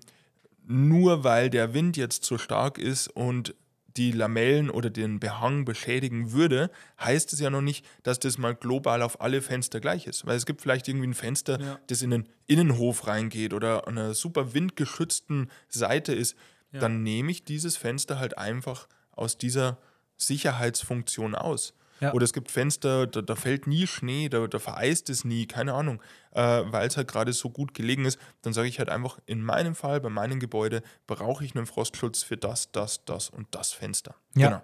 nur 0.68 1.24
weil 1.24 1.50
der 1.50 1.74
Wind 1.74 1.98
jetzt 1.98 2.24
zu 2.24 2.38
stark 2.38 2.78
ist 2.78 3.08
und 3.08 3.56
die 3.98 4.12
Lamellen 4.12 4.70
oder 4.70 4.90
den 4.90 5.20
Behang 5.20 5.66
beschädigen 5.66 6.32
würde, 6.32 6.72
heißt 7.00 7.34
es 7.34 7.40
ja 7.40 7.50
noch 7.50 7.62
nicht, 7.62 7.86
dass 8.04 8.20
das 8.20 8.38
mal 8.38 8.56
global 8.56 9.02
auf 9.02 9.22
alle 9.22 9.42
Fenster 9.42 9.80
gleich 9.80 10.08
ist. 10.08 10.26
Weil 10.26 10.38
es 10.38 10.46
gibt 10.46 10.62
vielleicht 10.62 10.88
irgendwie 10.88 11.08
ein 11.08 11.14
Fenster, 11.14 11.60
Ja. 11.62 11.80
das 11.88 12.02
in 12.02 12.12
den 12.12 12.28
Innenhof 12.48 13.08
reingeht 13.08 13.54
oder 13.54 13.88
an 13.88 13.98
einer 13.98 14.14
super 14.14 14.54
windgeschützten 14.54 15.50
Seite 15.70 16.14
ist. 16.14 16.36
Dann 16.74 17.04
nehme 17.04 17.32
ich 17.32 17.44
dieses 17.44 17.76
Fenster 17.76 18.18
halt 18.20 18.38
einfach 18.38 18.88
aus 19.12 19.38
dieser 19.38 19.78
Sicherheitsfunktion 20.18 21.36
aus. 21.36 21.74
Ja. 22.02 22.14
Oder 22.14 22.26
es 22.26 22.34
gibt 22.34 22.50
Fenster, 22.50 23.08
da, 23.08 23.22
da 23.22 23.36
fällt 23.36 23.68
nie 23.68 23.86
Schnee, 23.86 24.28
da, 24.28 24.48
da 24.48 24.60
vereist 24.60 25.10
es 25.10 25.24
nie, 25.24 25.46
keine 25.46 25.74
Ahnung, 25.74 26.02
äh, 26.32 26.42
weil 26.66 26.88
es 26.88 26.98
halt 26.98 27.08
gerade 27.08 27.32
so 27.32 27.50
gut 27.50 27.74
gelegen 27.74 28.06
ist. 28.06 28.20
Dann 28.42 28.54
sage 28.54 28.68
ich 28.68 28.80
halt 28.80 28.90
einfach, 28.90 29.20
in 29.28 29.44
meinem 29.44 29.76
Fall, 29.76 30.02
bei 30.02 30.10
meinem 30.10 30.40
Gebäude, 30.40 30.82
brauche 31.06 31.46
ich 31.46 31.56
einen 31.56 31.68
Frostschutz 31.68 32.24
für 32.24 32.38
das, 32.38 32.72
das, 32.72 33.06
das 33.06 33.30
und 33.30 33.48
das 33.52 33.72
Fenster. 33.72 34.16
Ja. 34.36 34.48
Genau. 34.48 34.62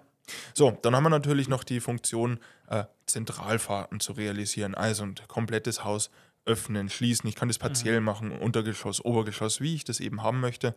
So, 0.52 0.72
dann 0.82 0.94
haben 0.94 1.04
wir 1.04 1.10
natürlich 1.10 1.48
noch 1.48 1.64
die 1.64 1.80
Funktion, 1.80 2.40
äh, 2.68 2.84
Zentralfahrten 3.06 4.00
zu 4.00 4.12
realisieren. 4.12 4.74
Also 4.74 5.04
ein 5.04 5.14
komplettes 5.28 5.84
Haus 5.84 6.10
öffnen, 6.44 6.88
schließen. 6.88 7.28
Ich 7.28 7.36
kann 7.36 7.48
das 7.48 7.58
partiell 7.58 8.00
machen, 8.00 8.32
Untergeschoss, 8.32 9.04
Obergeschoss, 9.04 9.60
wie 9.60 9.74
ich 9.74 9.84
das 9.84 10.00
eben 10.00 10.22
haben 10.22 10.40
möchte. 10.40 10.74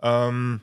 Ähm, 0.00 0.62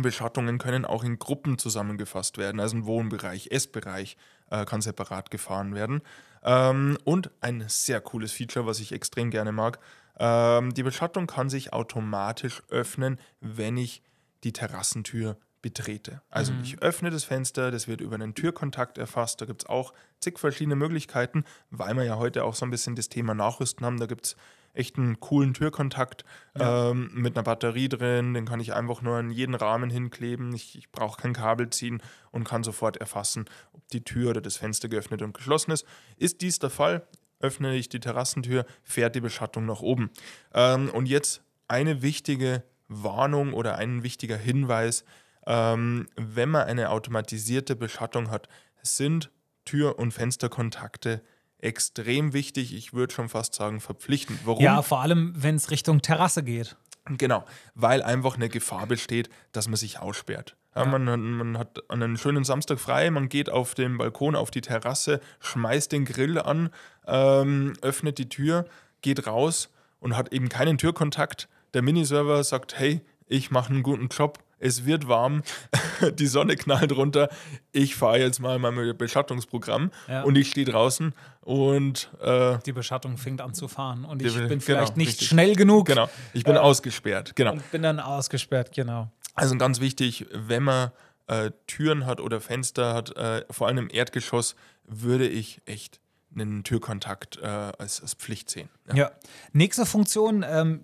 Beschattungen 0.00 0.56
können 0.56 0.86
auch 0.86 1.04
in 1.04 1.18
Gruppen 1.18 1.58
zusammengefasst 1.58 2.38
werden, 2.38 2.60
also 2.60 2.76
ein 2.76 2.86
Wohnbereich, 2.86 3.48
Essbereich 3.50 4.16
äh, 4.50 4.64
kann 4.64 4.80
separat 4.80 5.30
gefahren 5.30 5.74
werden. 5.74 6.00
Ähm, 6.42 6.96
und 7.04 7.30
ein 7.40 7.64
sehr 7.68 8.00
cooles 8.00 8.32
Feature, 8.32 8.66
was 8.66 8.80
ich 8.80 8.92
extrem 8.92 9.30
gerne 9.30 9.52
mag, 9.52 9.78
ähm, 10.18 10.72
die 10.72 10.82
Beschattung 10.82 11.26
kann 11.26 11.50
sich 11.50 11.72
automatisch 11.72 12.62
öffnen, 12.70 13.18
wenn 13.40 13.76
ich 13.76 14.02
die 14.44 14.52
Terrassentür 14.52 15.36
betrete. 15.62 16.22
Also 16.28 16.52
ich 16.62 16.82
öffne 16.82 17.10
das 17.10 17.22
Fenster, 17.22 17.70
das 17.70 17.86
wird 17.86 18.00
über 18.00 18.16
einen 18.16 18.34
Türkontakt 18.34 18.98
erfasst, 18.98 19.40
da 19.40 19.46
gibt 19.46 19.62
es 19.62 19.68
auch 19.68 19.92
zig 20.20 20.38
verschiedene 20.38 20.74
Möglichkeiten, 20.74 21.44
weil 21.70 21.94
wir 21.94 22.02
ja 22.02 22.16
heute 22.16 22.44
auch 22.44 22.54
so 22.54 22.66
ein 22.66 22.70
bisschen 22.70 22.96
das 22.96 23.08
Thema 23.08 23.32
Nachrüsten 23.34 23.86
haben, 23.86 24.00
da 24.00 24.06
gibt 24.06 24.26
es 24.26 24.36
echt 24.74 24.96
einen 24.96 25.20
coolen 25.20 25.54
Türkontakt 25.54 26.24
ähm, 26.58 27.10
mit 27.14 27.36
einer 27.36 27.44
Batterie 27.44 27.88
drin. 27.88 28.34
Den 28.34 28.46
kann 28.46 28.60
ich 28.60 28.72
einfach 28.72 29.02
nur 29.02 29.18
in 29.18 29.30
jeden 29.30 29.54
Rahmen 29.54 29.90
hinkleben. 29.90 30.54
Ich, 30.54 30.76
ich 30.76 30.90
brauche 30.90 31.20
kein 31.20 31.32
Kabel 31.32 31.70
ziehen 31.70 32.02
und 32.30 32.44
kann 32.44 32.62
sofort 32.64 32.96
erfassen, 32.96 33.44
ob 33.72 33.86
die 33.88 34.04
Tür 34.04 34.30
oder 34.30 34.40
das 34.40 34.56
Fenster 34.56 34.88
geöffnet 34.88 35.22
und 35.22 35.34
geschlossen 35.34 35.72
ist. 35.72 35.86
Ist 36.16 36.40
dies 36.40 36.58
der 36.58 36.70
Fall, 36.70 37.06
öffne 37.40 37.74
ich 37.74 37.88
die 37.88 38.00
Terrassentür, 38.00 38.64
fährt 38.82 39.14
die 39.14 39.20
Beschattung 39.20 39.66
nach 39.66 39.80
oben. 39.80 40.10
Ähm, 40.54 40.88
und 40.90 41.06
jetzt 41.06 41.42
eine 41.68 42.02
wichtige 42.02 42.62
Warnung 42.88 43.52
oder 43.52 43.76
ein 43.76 44.02
wichtiger 44.02 44.36
Hinweis. 44.36 45.04
Ähm, 45.46 46.08
wenn 46.16 46.48
man 46.48 46.66
eine 46.66 46.90
automatisierte 46.90 47.76
Beschattung 47.76 48.30
hat, 48.30 48.48
sind 48.82 49.30
Tür- 49.64 49.98
und 49.98 50.12
Fensterkontakte 50.12 51.22
extrem 51.62 52.32
wichtig. 52.32 52.74
Ich 52.74 52.92
würde 52.92 53.14
schon 53.14 53.28
fast 53.28 53.54
sagen 53.54 53.80
verpflichtend. 53.80 54.40
Warum? 54.44 54.62
Ja, 54.62 54.82
vor 54.82 55.00
allem, 55.00 55.32
wenn 55.36 55.56
es 55.56 55.70
Richtung 55.70 56.02
Terrasse 56.02 56.42
geht. 56.42 56.76
Genau, 57.06 57.44
weil 57.74 58.02
einfach 58.02 58.36
eine 58.36 58.48
Gefahr 58.48 58.86
besteht, 58.86 59.28
dass 59.52 59.66
man 59.66 59.76
sich 59.76 59.98
aussperrt. 59.98 60.56
Ja, 60.74 60.84
man, 60.86 61.04
man 61.04 61.58
hat 61.58 61.90
einen 61.90 62.16
schönen 62.16 62.44
Samstag 62.44 62.78
frei, 62.78 63.10
man 63.10 63.28
geht 63.28 63.50
auf 63.50 63.74
den 63.74 63.98
Balkon, 63.98 64.34
auf 64.36 64.50
die 64.50 64.62
Terrasse, 64.62 65.20
schmeißt 65.40 65.92
den 65.92 66.04
Grill 66.04 66.38
an, 66.38 66.70
ähm, 67.06 67.74
öffnet 67.82 68.18
die 68.18 68.28
Tür, 68.28 68.66
geht 69.02 69.26
raus 69.26 69.68
und 70.00 70.16
hat 70.16 70.32
eben 70.32 70.48
keinen 70.48 70.78
Türkontakt. 70.78 71.48
Der 71.74 71.82
Miniserver 71.82 72.42
sagt, 72.44 72.78
hey, 72.78 73.02
ich 73.26 73.50
mache 73.50 73.70
einen 73.70 73.82
guten 73.82 74.08
Job, 74.08 74.38
es 74.62 74.84
wird 74.86 75.08
warm, 75.08 75.42
die 76.14 76.26
Sonne 76.26 76.56
knallt 76.56 76.92
runter, 76.92 77.28
ich 77.72 77.94
fahre 77.96 78.18
jetzt 78.20 78.38
mal 78.40 78.58
mein 78.58 78.96
Beschattungsprogramm 78.96 79.90
Ja. 80.08 80.22
und 80.22 80.36
ich 80.36 80.50
stehe 80.50 80.66
draußen 80.66 81.14
und 81.42 82.10
äh, 82.22 82.58
Die 82.64 82.72
Beschattung 82.72 83.16
fängt 83.18 83.40
an 83.40 83.54
zu 83.54 83.68
fahren 83.68 84.04
und 84.04 84.22
ich 84.22 84.34
will- 84.34 84.42
bin 84.48 84.60
genau, 84.60 84.62
vielleicht 84.64 84.96
nicht 84.96 85.08
richtig. 85.08 85.28
schnell 85.28 85.54
genug 85.56 85.86
genau, 85.86 86.08
ich 86.32 86.44
bin 86.44 86.56
ausgesperrt, 86.56 87.34
genau. 87.36 87.52
und 87.52 87.70
bin 87.70 87.82
dann 87.82 88.00
ausgesperrt, 88.00 88.72
genau. 88.72 89.10
Also 89.34 89.56
ganz 89.56 89.80
wichtig, 89.80 90.26
wenn 90.32 90.62
man 90.62 90.90
äh, 91.26 91.50
Türen 91.66 92.04
hat 92.06 92.20
oder 92.20 92.40
Fenster 92.40 92.94
hat, 92.94 93.16
äh, 93.16 93.44
vor 93.50 93.66
allem 93.66 93.78
im 93.78 93.88
Erdgeschoss, 93.90 94.54
würde 94.84 95.26
ich 95.28 95.62
echt 95.66 96.00
einen 96.34 96.64
Türkontakt 96.64 97.38
äh, 97.42 97.46
als, 97.46 98.00
als 98.02 98.14
Pflicht 98.14 98.50
sehen. 98.50 98.68
Ja. 98.88 98.94
Ja. 98.94 99.10
Nächste 99.52 99.86
Funktion, 99.86 100.44
ähm, 100.46 100.82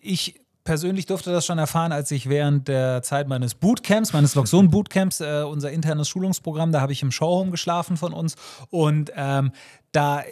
ich 0.00 0.40
persönlich 0.64 1.06
durfte 1.06 1.30
das 1.30 1.46
schon 1.46 1.58
erfahren, 1.58 1.92
als 1.92 2.10
ich 2.10 2.28
während 2.28 2.68
der 2.68 3.02
Zeit 3.02 3.28
meines 3.28 3.54
Bootcamps, 3.54 4.12
meines 4.12 4.34
Loxon 4.34 4.70
Bootcamps, 4.70 5.20
äh, 5.20 5.44
unser 5.46 5.70
internes 5.70 6.08
Schulungsprogramm, 6.08 6.72
da 6.72 6.80
habe 6.80 6.92
ich 6.92 7.02
im 7.02 7.10
Showhome 7.10 7.50
geschlafen 7.50 7.96
von 7.96 8.12
uns 8.12 8.34
und 8.70 9.12
ähm, 9.14 9.52
da 9.92 10.24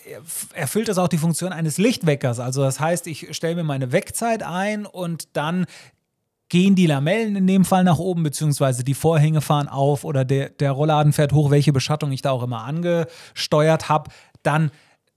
erfüllt 0.54 0.88
das 0.88 0.98
auch 0.98 1.08
die 1.08 1.18
Funktion 1.18 1.52
eines 1.52 1.78
Lichtweckers. 1.78 2.40
Also 2.40 2.62
das 2.62 2.80
heißt, 2.80 3.06
ich 3.06 3.36
stelle 3.36 3.56
mir 3.56 3.64
meine 3.64 3.92
Weckzeit 3.92 4.42
ein 4.42 4.86
und 4.86 5.36
dann 5.36 5.66
gehen 6.48 6.74
die 6.74 6.86
Lamellen 6.86 7.36
in 7.36 7.46
dem 7.46 7.64
Fall 7.64 7.84
nach 7.84 7.98
oben, 7.98 8.24
beziehungsweise 8.24 8.84
die 8.84 8.94
Vorhänge 8.94 9.40
fahren 9.40 9.68
auf 9.68 10.04
oder 10.04 10.24
der, 10.24 10.50
der 10.50 10.72
Rollladen 10.72 11.12
fährt 11.12 11.32
hoch, 11.32 11.50
welche 11.50 11.72
Beschattung 11.72 12.12
ich 12.12 12.22
da 12.22 12.30
auch 12.30 12.42
immer 12.42 12.64
angesteuert 12.64 13.88
habe. 13.88 14.10
Dann 14.42 14.70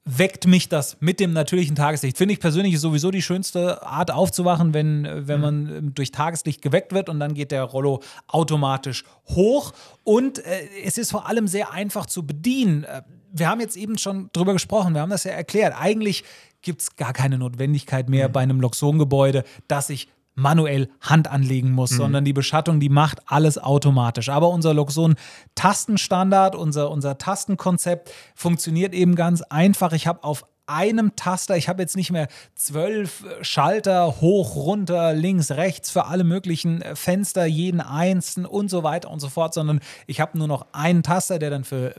weckt 0.05 0.45
mich 0.45 0.69
das 0.69 0.97
mit 0.99 1.19
dem 1.19 1.33
natürlichen 1.33 1.75
Tageslicht. 1.75 2.17
Finde 2.17 2.33
ich 2.33 2.39
persönlich 2.39 2.75
ist 2.75 2.81
sowieso 2.81 3.09
die 3.09 3.23
schönste 3.23 3.81
Art 3.83 4.11
aufzuwachen, 4.11 4.73
wenn, 4.75 5.27
wenn 5.27 5.41
man 5.41 5.75
ähm, 5.75 5.95
durch 5.95 6.11
Tageslicht 6.11 6.61
geweckt 6.61 6.93
wird 6.93 7.09
und 7.09 7.19
dann 7.19 7.33
geht 7.33 7.51
der 7.51 7.63
Rollo 7.63 8.01
automatisch 8.27 9.03
hoch. 9.29 9.73
Und 10.03 10.39
äh, 10.39 10.67
es 10.83 10.99
ist 10.99 11.09
vor 11.09 11.27
allem 11.27 11.47
sehr 11.47 11.71
einfach 11.71 12.05
zu 12.05 12.25
bedienen. 12.25 12.83
Äh, 12.83 13.01
wir 13.31 13.49
haben 13.49 13.59
jetzt 13.59 13.75
eben 13.75 13.97
schon 13.97 14.29
drüber 14.31 14.53
gesprochen, 14.53 14.93
wir 14.93 15.01
haben 15.01 15.09
das 15.09 15.23
ja 15.23 15.31
erklärt. 15.31 15.73
Eigentlich 15.77 16.23
gibt 16.61 16.81
es 16.81 16.95
gar 16.95 17.11
keine 17.11 17.39
Notwendigkeit 17.39 18.07
mehr 18.07 18.27
mhm. 18.27 18.33
bei 18.33 18.41
einem 18.41 18.61
Loxon-Gebäude, 18.61 19.43
dass 19.67 19.89
ich 19.89 20.07
manuell 20.35 20.89
Hand 21.01 21.29
anlegen 21.29 21.71
muss, 21.71 21.91
mhm. 21.91 21.97
sondern 21.97 22.25
die 22.25 22.33
Beschattung, 22.33 22.79
die 22.79 22.89
macht 22.89 23.21
alles 23.25 23.57
automatisch. 23.57 24.29
Aber 24.29 24.49
unser 24.49 24.73
Loxon-Tastenstandard, 24.73 26.55
unser, 26.55 26.91
unser 26.91 27.17
Tastenkonzept 27.17 28.11
funktioniert 28.35 28.93
eben 28.93 29.15
ganz 29.15 29.41
einfach. 29.41 29.93
Ich 29.93 30.07
habe 30.07 30.23
auf 30.23 30.45
einem 30.67 31.15
Taster. 31.15 31.57
Ich 31.57 31.69
habe 31.69 31.81
jetzt 31.81 31.95
nicht 31.95 32.11
mehr 32.11 32.27
zwölf 32.55 33.23
Schalter 33.41 34.19
hoch, 34.21 34.55
runter, 34.55 35.13
links, 35.13 35.51
rechts 35.51 35.91
für 35.91 36.05
alle 36.05 36.23
möglichen 36.23 36.83
Fenster, 36.95 37.45
jeden 37.45 37.81
einzelnen 37.81 38.45
und 38.45 38.69
so 38.69 38.83
weiter 38.83 39.11
und 39.11 39.19
so 39.19 39.29
fort, 39.29 39.53
sondern 39.53 39.79
ich 40.07 40.19
habe 40.19 40.37
nur 40.37 40.47
noch 40.47 40.67
einen 40.71 41.03
Taster, 41.03 41.39
der 41.39 41.49
dann 41.49 41.63
für 41.63 41.95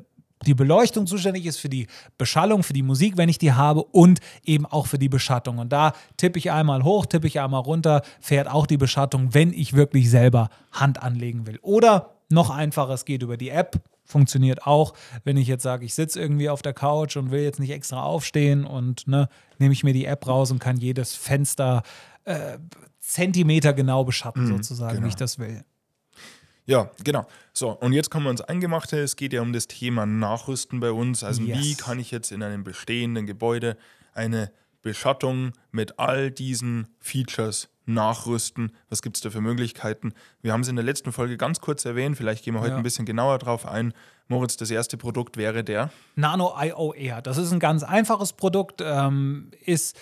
die 0.47 0.55
Beleuchtung 0.55 1.07
zuständig 1.07 1.47
ist, 1.47 1.59
für 1.59 1.69
die 1.69 1.87
Beschallung, 2.19 2.63
für 2.63 2.73
die 2.73 2.83
Musik, 2.83 3.17
wenn 3.17 3.29
ich 3.29 3.39
die 3.39 3.53
habe 3.53 3.83
und 3.83 4.21
eben 4.45 4.67
auch 4.67 4.87
für 4.87 4.99
die 4.99 5.09
Beschattung. 5.09 5.59
Und 5.59 5.73
da 5.73 5.93
tippe 6.17 6.39
ich 6.39 6.51
einmal 6.51 6.85
hoch, 6.85 7.07
tippe 7.07 7.27
ich 7.27 7.41
einmal 7.41 7.63
runter, 7.63 8.03
fährt 8.21 8.49
auch 8.49 8.67
die 8.67 8.77
Beschattung, 8.77 9.35
wenn 9.35 9.53
ich 9.53 9.75
wirklich 9.75 10.11
selber 10.11 10.49
Hand 10.73 11.03
anlegen 11.03 11.47
will. 11.47 11.59
Oder 11.63 12.17
noch 12.29 12.51
einfacher, 12.51 12.95
es 12.95 13.05
geht 13.05 13.23
über 13.23 13.37
die 13.37 13.51
App, 13.51 13.81
funktioniert 14.05 14.67
auch. 14.67 14.95
Wenn 15.25 15.37
ich 15.37 15.49
jetzt 15.49 15.63
sage, 15.63 15.85
ich 15.85 15.95
sitze 15.95 16.21
irgendwie 16.21 16.49
auf 16.49 16.63
der 16.63 16.73
Couch 16.73 17.17
und 17.17 17.31
will 17.31 17.43
jetzt 17.43 17.61
nicht 17.61 17.71
extra 17.71 18.03
aufstehen 18.03 18.65
und 18.65 19.07
ne, 19.07 19.29
nehme 19.59 19.73
ich 19.73 19.85
mir 19.85 19.93
die 19.93 20.07
App 20.07 20.27
raus 20.27 20.51
und 20.51 20.59
kann 20.59 20.77
jedes 20.77 21.15
Fenster 21.15 21.83
äh, 22.25 22.59
Zentimeter 23.01 23.73
genau 23.73 24.05
beschatten, 24.05 24.45
mhm, 24.45 24.57
sozusagen, 24.57 24.97
genau. 24.97 25.05
wie 25.07 25.11
ich 25.11 25.17
das 25.17 25.39
will. 25.39 25.65
Ja, 26.67 26.91
genau. 27.03 27.27
So, 27.53 27.71
und 27.71 27.93
jetzt 27.93 28.11
kommen 28.11 28.27
wir 28.27 28.31
uns 28.31 28.41
Eingemachte. 28.41 28.99
Es 28.99 29.17
geht 29.17 29.33
ja 29.33 29.41
um 29.41 29.53
das 29.53 29.69
Thema 29.69 30.05
Nachrüsten 30.05 30.81
bei 30.81 30.91
uns. 30.91 31.23
Also, 31.23 31.43
yes. 31.43 31.59
wie 31.59 31.75
kann 31.77 31.99
ich 31.99 32.11
jetzt 32.11 32.33
in 32.33 32.43
einem 32.43 32.65
bestehenden 32.65 33.27
Gebäude 33.27 33.77
eine 34.15 34.51
Beschattung 34.83 35.53
mit 35.71 35.99
all 35.99 36.31
diesen 36.31 36.89
Features 36.99 37.69
nachrüsten? 37.87 38.73
Was 38.91 39.01
gibt 39.01 39.17
es 39.17 39.23
da 39.23 39.31
für 39.31 39.41
Möglichkeiten? 39.41 40.13
Wir 40.43 40.53
haben 40.53 40.63
es 40.63 40.69
in 40.69 40.77
der 40.77 40.85
letzten 40.85 41.13
Folge 41.13 41.37
ganz 41.37 41.61
kurz 41.61 41.85
erwähnt. 41.85 42.17
Vielleicht 42.17 42.45
gehen 42.45 42.55
wir 42.55 42.61
heute 42.61 42.73
ja. 42.73 42.77
ein 42.77 42.83
bisschen 42.83 43.07
genauer 43.07 43.39
drauf 43.39 43.67
ein. 43.67 43.95
Moritz, 44.29 44.57
das 44.57 44.73
erste 44.73 44.97
Produkt 44.97 45.37
wäre 45.37 45.63
der 45.63 45.91
Nano 46.17 46.53
IO 46.61 46.93
Air. 46.95 47.23
Das 47.23 47.37
ist 47.37 47.53
ein 47.53 47.61
ganz 47.61 47.85
einfaches 47.85 48.33
Produkt, 48.33 48.83
ähm, 48.85 49.53
ist, 49.65 49.97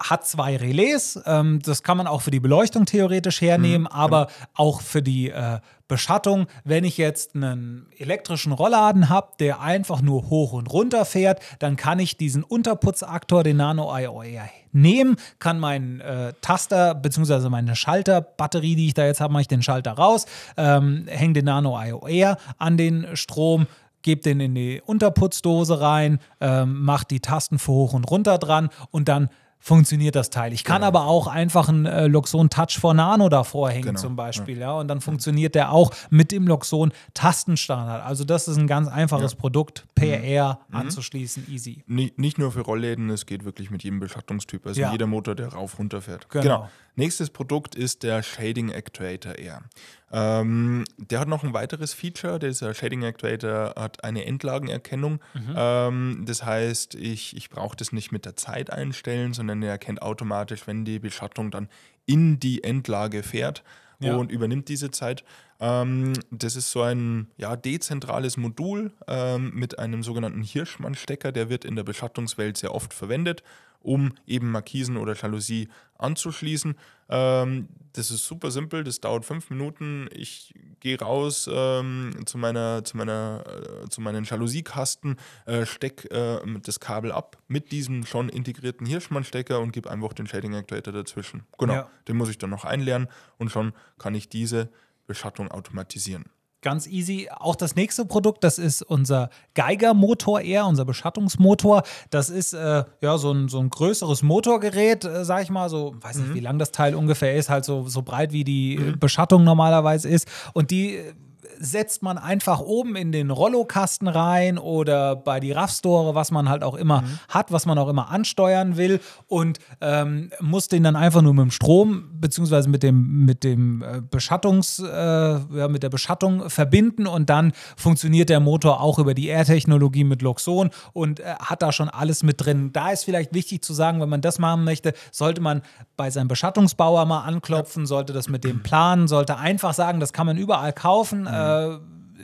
hat 0.00 0.26
zwei 0.26 0.56
Relais. 0.56 1.20
Ähm, 1.26 1.60
das 1.62 1.84
kann 1.84 1.96
man 1.96 2.08
auch 2.08 2.22
für 2.22 2.32
die 2.32 2.40
Beleuchtung 2.40 2.86
theoretisch 2.86 3.40
hernehmen, 3.40 3.82
mhm, 3.82 3.86
aber 3.86 4.26
genau. 4.26 4.48
auch 4.54 4.80
für 4.80 5.00
die 5.00 5.30
äh, 5.30 5.60
Beschattung. 5.88 6.46
Wenn 6.64 6.84
ich 6.84 6.98
jetzt 6.98 7.34
einen 7.34 7.86
elektrischen 7.96 8.52
Rollladen 8.52 9.08
habe, 9.08 9.32
der 9.40 9.60
einfach 9.60 10.02
nur 10.02 10.30
hoch 10.30 10.52
und 10.52 10.72
runter 10.72 11.04
fährt, 11.04 11.40
dann 11.58 11.76
kann 11.76 11.98
ich 11.98 12.16
diesen 12.16 12.44
Unterputzaktor, 12.44 13.42
den 13.42 13.56
Nano 13.56 13.90
IO 13.96 14.22
Air, 14.22 14.48
nehmen, 14.72 15.16
kann 15.38 15.58
meinen 15.58 16.00
äh, 16.00 16.34
Taster 16.40 16.94
bzw. 16.94 17.48
meine 17.48 17.74
Schalterbatterie, 17.74 18.76
die 18.76 18.88
ich 18.88 18.94
da 18.94 19.06
jetzt 19.06 19.20
habe, 19.20 19.32
mache 19.32 19.42
ich 19.42 19.48
den 19.48 19.62
Schalter 19.62 19.92
raus, 19.92 20.26
ähm, 20.56 21.06
hänge 21.08 21.32
den 21.32 21.46
Nano 21.46 21.80
IO 21.82 22.06
Air 22.06 22.36
an 22.58 22.76
den 22.76 23.16
Strom, 23.16 23.66
gebe 24.02 24.22
den 24.22 24.40
in 24.40 24.54
die 24.54 24.82
Unterputzdose 24.84 25.80
rein, 25.80 26.18
ähm, 26.40 26.82
mache 26.82 27.06
die 27.10 27.20
Tasten 27.20 27.58
für 27.58 27.72
hoch 27.72 27.92
und 27.94 28.04
runter 28.10 28.38
dran 28.38 28.68
und 28.90 29.08
dann 29.08 29.30
funktioniert 29.60 30.14
das 30.14 30.30
Teil. 30.30 30.52
Ich 30.52 30.64
kann 30.64 30.82
genau. 30.82 30.88
aber 30.88 31.04
auch 31.06 31.26
einfach 31.26 31.68
einen 31.68 31.86
äh, 31.86 32.06
Loxon 32.06 32.50
Touch 32.50 32.78
for 32.78 32.94
Nano 32.94 33.28
davor 33.28 33.70
hängen 33.70 33.82
genau. 33.82 34.00
zum 34.00 34.16
Beispiel, 34.16 34.58
ja. 34.58 34.68
ja. 34.68 34.72
und 34.80 34.88
dann 34.88 35.00
funktioniert 35.00 35.54
der 35.54 35.72
auch 35.72 35.92
mit 36.10 36.32
dem 36.32 36.46
Loxon 36.46 36.92
Tastenstandard. 37.14 38.04
Also 38.04 38.24
das 38.24 38.48
ist 38.48 38.56
ein 38.56 38.66
ganz 38.66 38.88
einfaches 38.88 39.32
ja. 39.32 39.38
Produkt, 39.38 39.86
PR 39.94 40.60
mhm. 40.68 40.76
anzuschließen, 40.76 41.46
easy. 41.50 41.82
Nicht 41.86 42.38
nur 42.38 42.52
für 42.52 42.60
Rollläden, 42.60 43.10
es 43.10 43.26
geht 43.26 43.44
wirklich 43.44 43.70
mit 43.70 43.82
jedem 43.82 44.00
Beschattungstyp, 44.00 44.66
also 44.66 44.80
ja. 44.80 44.92
jeder 44.92 45.06
Motor, 45.06 45.34
der 45.34 45.52
rauf 45.52 45.78
runter 45.78 46.00
fährt. 46.00 46.28
Genau. 46.30 46.42
genau. 46.42 46.68
Nächstes 46.98 47.30
Produkt 47.30 47.76
ist 47.76 48.02
der 48.02 48.24
Shading 48.24 48.70
Actuator 48.70 49.38
Air. 49.38 49.62
Ähm, 50.10 50.82
der 50.96 51.20
hat 51.20 51.28
noch 51.28 51.44
ein 51.44 51.54
weiteres 51.54 51.94
Feature. 51.94 52.40
Dieser 52.40 52.74
Shading 52.74 53.04
Actuator 53.04 53.74
hat 53.76 54.02
eine 54.02 54.24
Endlagenerkennung. 54.24 55.20
Mhm. 55.32 55.54
Ähm, 55.54 56.24
das 56.26 56.44
heißt, 56.44 56.96
ich, 56.96 57.36
ich 57.36 57.50
brauche 57.50 57.76
das 57.76 57.92
nicht 57.92 58.10
mit 58.10 58.24
der 58.24 58.34
Zeit 58.34 58.72
einstellen, 58.72 59.32
sondern 59.32 59.62
er 59.62 59.70
erkennt 59.70 60.02
automatisch, 60.02 60.66
wenn 60.66 60.84
die 60.84 60.98
Beschattung 60.98 61.52
dann 61.52 61.68
in 62.04 62.40
die 62.40 62.64
Endlage 62.64 63.22
fährt 63.22 63.62
ja. 64.00 64.16
und 64.16 64.32
übernimmt 64.32 64.68
diese 64.68 64.90
Zeit. 64.90 65.22
Ähm, 65.60 66.14
das 66.32 66.56
ist 66.56 66.72
so 66.72 66.82
ein 66.82 67.30
ja, 67.36 67.54
dezentrales 67.54 68.36
Modul 68.36 68.90
ähm, 69.06 69.52
mit 69.54 69.78
einem 69.78 70.02
sogenannten 70.02 70.42
Hirschmann-Stecker. 70.42 71.30
Der 71.30 71.48
wird 71.48 71.64
in 71.64 71.76
der 71.76 71.84
Beschattungswelt 71.84 72.56
sehr 72.56 72.74
oft 72.74 72.92
verwendet 72.92 73.44
um 73.80 74.12
eben 74.26 74.50
Markisen 74.50 74.96
oder 74.96 75.14
Jalousie 75.14 75.68
anzuschließen. 75.98 76.74
Ähm, 77.08 77.68
das 77.92 78.10
ist 78.10 78.26
super 78.26 78.50
simpel, 78.50 78.84
das 78.84 79.00
dauert 79.00 79.24
fünf 79.24 79.50
Minuten. 79.50 80.08
Ich 80.12 80.54
gehe 80.80 80.98
raus 80.98 81.48
ähm, 81.52 82.12
zu, 82.26 82.38
meiner, 82.38 82.84
zu, 82.84 82.96
meiner, 82.96 83.44
äh, 83.84 83.88
zu 83.88 84.00
meinen 84.00 84.24
Jalousiekasten, 84.24 85.16
äh, 85.46 85.66
stecke 85.66 86.10
äh, 86.10 86.60
das 86.60 86.80
Kabel 86.80 87.12
ab 87.12 87.38
mit 87.48 87.72
diesem 87.72 88.04
schon 88.06 88.28
integrierten 88.28 88.86
Hirschmann-Stecker 88.86 89.60
und 89.60 89.72
gebe 89.72 89.90
einfach 89.90 90.12
den 90.12 90.26
Shading 90.26 90.54
Actuator 90.54 90.92
dazwischen. 90.92 91.44
Genau, 91.58 91.74
ja. 91.74 91.90
den 92.06 92.16
muss 92.16 92.28
ich 92.28 92.38
dann 92.38 92.50
noch 92.50 92.64
einlernen 92.64 93.08
und 93.38 93.50
schon 93.50 93.72
kann 93.98 94.14
ich 94.14 94.28
diese 94.28 94.70
Beschattung 95.06 95.50
automatisieren. 95.50 96.26
Ganz 96.60 96.88
easy. 96.88 97.28
Auch 97.30 97.54
das 97.54 97.76
nächste 97.76 98.04
Produkt, 98.04 98.42
das 98.42 98.58
ist 98.58 98.82
unser 98.82 99.30
Geiger-Motor 99.54 100.40
eher, 100.40 100.66
unser 100.66 100.84
Beschattungsmotor. 100.84 101.84
Das 102.10 102.30
ist 102.30 102.52
äh, 102.52 102.84
ja 103.00 103.18
so 103.18 103.30
ein, 103.32 103.48
so 103.48 103.60
ein 103.60 103.70
größeres 103.70 104.24
Motorgerät, 104.24 105.04
äh, 105.04 105.24
sag 105.24 105.44
ich 105.44 105.50
mal, 105.50 105.68
so, 105.68 105.94
weiß 106.00 106.16
nicht, 106.16 106.30
mhm. 106.30 106.34
wie 106.34 106.40
lang 106.40 106.58
das 106.58 106.72
Teil 106.72 106.96
ungefähr 106.96 107.36
ist, 107.36 107.48
halt 107.48 107.64
so, 107.64 107.88
so 107.88 108.02
breit 108.02 108.32
wie 108.32 108.42
die 108.42 108.76
mhm. 108.76 108.98
Beschattung 108.98 109.44
normalerweise 109.44 110.08
ist. 110.08 110.26
Und 110.52 110.72
die 110.72 110.96
äh, 110.96 111.14
setzt 111.58 112.02
man 112.02 112.18
einfach 112.18 112.60
oben 112.60 112.96
in 112.96 113.12
den 113.12 113.30
Rollokasten 113.30 114.08
rein 114.08 114.58
oder 114.58 115.16
bei 115.16 115.40
die 115.40 115.52
RAF-Store, 115.52 116.14
was 116.14 116.30
man 116.30 116.48
halt 116.48 116.62
auch 116.62 116.74
immer 116.74 117.02
mhm. 117.02 117.18
hat, 117.28 117.52
was 117.52 117.66
man 117.66 117.78
auch 117.78 117.88
immer 117.88 118.10
ansteuern 118.10 118.76
will 118.76 119.00
und 119.26 119.58
ähm, 119.80 120.30
muss 120.40 120.68
den 120.68 120.82
dann 120.82 120.96
einfach 120.96 121.22
nur 121.22 121.34
mit 121.34 121.44
dem 121.44 121.50
Strom 121.50 122.04
beziehungsweise 122.12 122.68
mit 122.68 122.82
dem, 122.82 123.24
mit 123.24 123.44
dem 123.44 123.82
äh, 123.82 124.00
Beschattungs, 124.00 124.78
äh, 124.78 124.86
ja, 124.86 125.68
mit 125.68 125.82
der 125.82 125.88
Beschattung 125.88 126.48
verbinden 126.50 127.06
und 127.06 127.30
dann 127.30 127.52
funktioniert 127.76 128.28
der 128.28 128.40
Motor 128.40 128.80
auch 128.80 128.98
über 128.98 129.14
die 129.14 129.28
Air-Technologie 129.28 130.04
mit 130.04 130.22
Loxon 130.22 130.70
und 130.92 131.20
äh, 131.20 131.34
hat 131.40 131.62
da 131.62 131.72
schon 131.72 131.88
alles 131.88 132.22
mit 132.22 132.44
drin. 132.44 132.72
Da 132.72 132.90
ist 132.90 133.04
vielleicht 133.04 133.34
wichtig 133.34 133.62
zu 133.62 133.72
sagen, 133.72 134.00
wenn 134.00 134.08
man 134.08 134.20
das 134.20 134.38
machen 134.38 134.64
möchte, 134.64 134.92
sollte 135.10 135.40
man 135.40 135.62
bei 135.96 136.10
seinem 136.10 136.28
Beschattungsbauer 136.28 137.04
mal 137.06 137.22
anklopfen, 137.22 137.86
sollte 137.86 138.12
das 138.12 138.28
mit 138.28 138.44
dem 138.44 138.62
planen, 138.62 139.08
sollte 139.08 139.36
einfach 139.36 139.74
sagen, 139.74 140.00
das 140.00 140.12
kann 140.12 140.26
man 140.26 140.36
überall 140.36 140.72
kaufen. 140.72 141.22
Mhm 141.22 141.47
äh, 141.47 141.47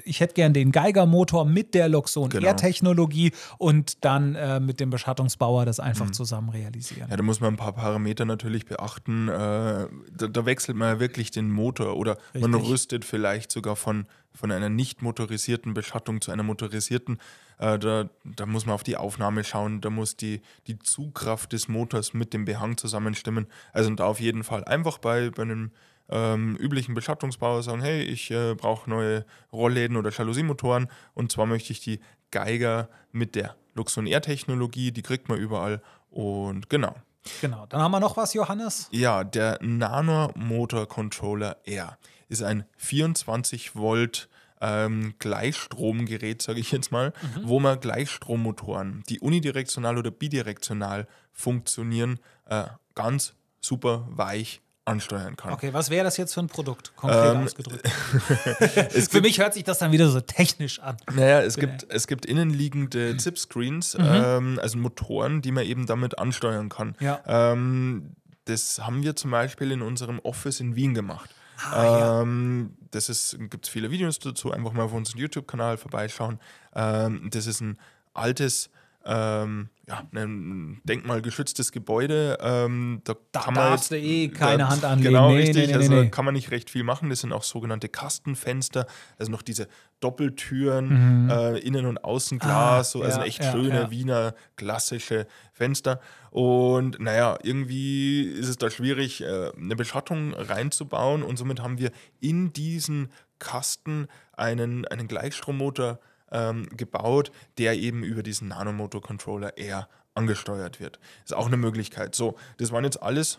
ich 0.05 0.21
hätte 0.21 0.35
gern 0.35 0.53
den 0.53 0.73
Geiger-Motor 0.73 1.45
mit 1.45 1.75
der 1.75 1.89
Loxon 1.89 2.29
genau. 2.29 2.47
Air-Technologie 2.47 3.33
und 3.59 4.05
dann 4.05 4.35
äh, 4.35 4.61
mit 4.61 4.81
dem 4.81 4.91
Beschattungsbauer 4.91 5.65
das 5.65 5.81
einfach 5.81 6.07
mhm. 6.07 6.13
zusammen 6.13 6.49
realisieren. 6.51 7.09
Ja, 7.11 7.17
da 7.17 7.23
muss 7.23 7.41
man 7.41 7.55
ein 7.55 7.57
paar 7.57 7.73
Parameter 7.73 8.25
natürlich 8.25 8.67
beachten. 8.67 9.29
Äh, 9.29 9.33
da, 9.33 9.89
da, 10.17 10.47
wechselt 10.47 10.77
man 10.77 10.95
ja 10.95 11.01
wirklich 11.01 11.31
den 11.31 11.51
Motor 11.51 11.97
oder 11.97 12.19
Richtig. 12.35 12.43
man 12.43 12.55
rüstet 12.55 13.05
vielleicht 13.05 13.53
sogar 13.53 13.77
von, 13.77 14.07
von 14.33 14.51
einer 14.51 14.69
nicht 14.69 15.03
motorisierten 15.03 15.75
Beschattung 15.75 16.21
zu 16.21 16.33
einer 16.33 16.43
motorisierten. 16.43 17.19
Äh, 17.59 17.79
da, 17.79 18.09
da 18.25 18.47
muss 18.47 18.67
man 18.67 18.75
auf 18.75 18.83
die 18.83 18.97
Aufnahme 18.97 19.45
schauen, 19.45 19.81
da 19.81 19.91
muss 19.91 20.17
die, 20.17 20.41
die 20.67 20.79
Zugkraft 20.79 21.53
des 21.53 21.69
Motors 21.69 22.15
mit 22.15 22.33
dem 22.33 22.45
Behang 22.45 22.77
zusammenstimmen. 22.77 23.47
Also 23.73 23.91
da 23.91 24.05
auf 24.05 24.21
jeden 24.21 24.45
Fall 24.45 24.65
einfach 24.65 24.99
bei, 24.99 25.31
bei 25.31 25.43
einem 25.43 25.71
ähm, 26.09 26.57
üblichen 26.57 26.95
Beschattungsbauer 26.95 27.63
sagen, 27.63 27.81
hey, 27.81 28.03
ich 28.03 28.31
äh, 28.31 28.55
brauche 28.55 28.89
neue 28.89 29.25
Rollläden 29.53 29.97
oder 29.97 30.11
Jalousie-Motoren 30.11 30.89
und 31.15 31.33
zwar 31.33 31.47
möchte 31.47 31.73
ich 31.73 31.81
die 31.81 32.01
Geiger 32.31 32.89
mit 33.13 33.35
der 33.35 33.57
Luxon 33.75 34.07
Air 34.07 34.23
Technologie, 34.23 34.93
die 34.93 35.03
kriegt 35.03 35.29
man 35.29 35.39
überall 35.39 35.83
und 36.11 36.69
genau. 36.69 36.95
Genau, 37.41 37.65
dann 37.67 37.81
haben 37.81 37.93
wir 37.93 38.01
noch 38.01 38.17
was, 38.17 38.35
Johannes. 38.35 38.89
Ja, 38.91 39.25
der 39.25 39.59
Nano 39.63 40.31
Motor 40.35 40.87
Controller 40.87 41.57
Air 41.65 41.99
ist 42.29 42.43
ein 42.43 42.65
24 42.77 43.75
Volt 43.75 44.29
ähm, 44.61 45.15
Gleichstromgerät, 45.19 46.43
sage 46.43 46.61
ich 46.61 46.71
jetzt 46.73 46.93
mal, 46.93 47.13
mhm. 47.37 47.49
wo 47.49 47.61
man 47.61 47.81
Gleichstrommotoren, 47.81 49.03
die 49.09 49.21
unidirektional 49.21 49.99
oder 49.99 50.11
bidirektional 50.11 51.07
funktionieren, 51.33 52.21
äh, 52.47 52.65
ganz 52.95 53.35
super 53.61 54.07
weich 54.11 54.61
ansteuern 54.87 55.37
kann. 55.37 55.53
Okay, 55.53 55.73
was 55.73 55.89
wäre 55.91 56.05
das 56.05 56.17
jetzt 56.17 56.35
für 56.35 56.41
ein 56.41 56.49
Produkt, 56.49 56.95
konkret 56.97 57.35
Ähm, 57.35 57.45
ausgedrückt? 57.45 57.89
für 59.11 59.21
mich 59.21 59.39
hört 59.39 59.55
sich 59.55 59.65
das 59.65 59.79
dann 59.79 59.93
wieder 59.93 60.09
so 60.09 60.21
technisch 60.21 60.79
an. 60.81 60.97
Naja, 61.15 61.41
es 61.41 61.57
gibt, 61.57 61.87
es 61.89 62.07
gibt 62.07 62.27
innenliegende 62.27 63.17
Zip-Screens, 63.17 63.97
ähm, 63.99 64.59
also 64.63 64.79
Motoren, 64.79 65.41
die 65.43 65.53
man 65.53 65.65
eben 65.65 65.87
damit 65.87 66.19
ansteuern 66.19 66.69
kann. 66.69 66.97
Ja. 67.01 67.21
Ähm, 67.27 68.11
das 68.45 68.79
haben 68.81 69.03
wir 69.03 69.17
zum 69.17 69.31
Beispiel 69.31 69.71
in 69.73 69.81
unserem 69.81 70.19
Office 70.19 70.61
in 70.61 70.77
Wien 70.77 70.93
gemacht. 70.93 71.31
Ah, 71.71 72.21
ähm, 72.21 72.77
Das 72.91 73.09
ist, 73.09 73.39
gibt 73.49 73.65
es 73.65 73.71
viele 73.71 73.91
Videos 73.91 74.19
dazu, 74.19 74.53
einfach 74.53 74.73
mal 74.73 74.83
auf 74.83 74.93
unserem 74.93 75.21
YouTube-Kanal 75.21 75.79
vorbeischauen. 75.79 76.39
Ähm, 76.75 77.31
das 77.31 77.47
ist 77.47 77.61
ein 77.61 77.79
altes, 78.13 78.69
ähm, 79.07 79.69
ja, 79.87 80.03
ein 80.15 80.81
denkmalgeschütztes 80.85 81.73
Gebäude. 81.73 82.39
Ähm, 82.41 83.03
da 83.05 83.15
Da 83.33 83.41
kann 83.41 83.55
man 83.55 83.71
darfst 83.73 83.91
jetzt- 83.91 84.03
du 84.03 84.07
eh 84.09 84.29
keine 84.29 84.59
da- 84.65 84.69
Hand 84.71 84.85
anlegen. 84.85 85.09
Genau, 85.13 85.29
Nee, 85.31 85.37
richtig. 85.39 85.57
nee, 85.57 85.67
nee, 85.67 85.75
also 85.75 85.93
nee. 85.93 86.09
kann 86.09 86.25
man 86.25 86.33
nicht 86.35 86.51
recht 86.51 86.71
viel 86.71 86.85
machen. 86.85 87.11
Das 87.11 87.21
sind 87.21 87.33
auch 87.33 87.43
sogenannte 87.43 87.89
Kastenfenster, 87.91 88.87
also 89.19 89.31
noch 89.31 89.43
diese 89.43 89.69
Doppeltüren, 90.01 91.29
äh, 91.31 91.59
Innen- 91.59 91.87
und 91.87 92.03
Außenglas, 92.05 92.93
so, 92.93 93.03
also 93.03 93.17
Mhm. 93.17 93.21
Ah, 93.21 93.25
ja, 93.25 93.27
echt 93.29 93.43
ja, 93.45 93.53
schöne 93.53 93.75
ja. 93.75 93.91
Wiener 93.91 94.35
klassische 94.57 95.27
Fenster. 95.53 96.01
Und 96.31 96.99
naja, 97.01 97.39
irgendwie 97.43 98.23
ist 98.23 98.49
es 98.49 98.57
da 98.57 98.71
schwierig, 98.71 99.21
äh, 99.23 99.51
eine 99.57 99.77
Beschattung 99.77 100.33
reinzubauen 100.35 101.23
und 101.23 101.37
somit 101.37 101.61
haben 101.61 101.79
wir 101.79 101.91
in 102.21 102.53
diesen 102.53 103.11
Kasten 103.39 104.07
einen, 104.33 104.87
einen 104.87 105.09
Gleichstrommotor 105.09 105.99
ähm, 106.33 106.67
gebaut, 106.77 107.31
der 107.59 107.75
eben 107.79 108.03
über 108.03 108.23
diesen 108.23 108.49
Nanomotor-Controller 108.49 109.57
eher 109.57 109.89
angesteuert 110.15 110.81
wird. 110.81 110.99
Ist 111.25 111.35
auch 111.35 111.47
eine 111.47 111.57
Möglichkeit. 111.57 112.15
So, 112.15 112.37
das 112.59 112.71
waren 112.73 112.85
jetzt 112.85 113.03
alles 113.03 113.39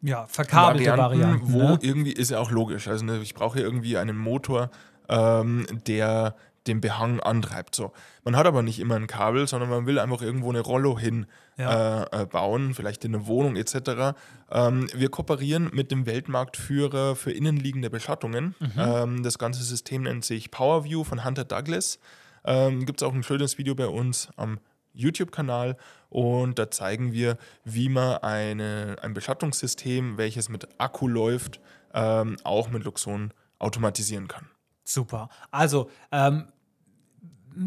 Ja, 0.00 0.26
verkabelte 0.26 0.96
Varianten. 0.96 1.52
wo 1.52 1.58
ne? 1.62 1.78
irgendwie 1.82 2.12
ist 2.12 2.30
ja 2.30 2.38
auch 2.38 2.50
logisch. 2.50 2.88
Also 2.88 3.04
ne, 3.04 3.18
ich 3.18 3.34
brauche 3.34 3.60
irgendwie 3.60 3.96
einen 3.98 4.16
Motor, 4.16 4.70
ähm, 5.08 5.66
der 5.86 6.34
den 6.66 6.80
Behang 6.80 7.20
antreibt. 7.20 7.74
So. 7.74 7.92
Man 8.24 8.36
hat 8.36 8.46
aber 8.46 8.62
nicht 8.62 8.78
immer 8.80 8.94
ein 8.96 9.06
Kabel, 9.06 9.46
sondern 9.46 9.68
man 9.68 9.84
will 9.84 9.98
einfach 9.98 10.22
irgendwo 10.22 10.48
eine 10.48 10.60
Rollo 10.60 10.98
hin 10.98 11.26
Ja. 11.58 12.04
äh, 12.04 12.22
äh, 12.22 12.26
bauen, 12.26 12.72
vielleicht 12.72 13.04
in 13.04 13.14
eine 13.14 13.26
Wohnung 13.26 13.56
etc. 13.56 14.16
Ähm, 14.50 14.86
wir 14.94 15.10
kooperieren 15.10 15.68
mit 15.74 15.90
dem 15.90 16.06
Weltmarktführer 16.06 17.16
für 17.16 17.32
innenliegende 17.32 17.90
Beschattungen. 17.90 18.54
Mhm. 18.60 18.72
Ähm, 18.78 19.22
das 19.22 19.36
ganze 19.38 19.62
System 19.62 20.04
nennt 20.04 20.24
sich 20.24 20.50
PowerView 20.50 21.04
von 21.04 21.22
Hunter 21.22 21.44
Douglas. 21.44 21.98
Ähm, 22.44 22.86
Gibt 22.86 23.02
es 23.02 23.08
auch 23.08 23.14
ein 23.14 23.22
schönes 23.22 23.58
Video 23.58 23.74
bei 23.74 23.86
uns 23.86 24.28
am 24.36 24.58
YouTube-Kanal 24.94 25.76
und 26.08 26.58
da 26.58 26.70
zeigen 26.70 27.12
wir, 27.12 27.36
wie 27.64 27.88
man 27.88 28.18
eine, 28.18 28.96
ein 29.02 29.14
Beschattungssystem, 29.14 30.16
welches 30.16 30.48
mit 30.48 30.68
Akku 30.78 31.08
läuft, 31.08 31.60
ähm, 31.92 32.36
auch 32.44 32.70
mit 32.70 32.84
Luxon 32.84 33.32
automatisieren 33.58 34.28
kann. 34.28 34.46
Super. 34.84 35.28
Also, 35.50 35.90
ähm, 36.12 36.44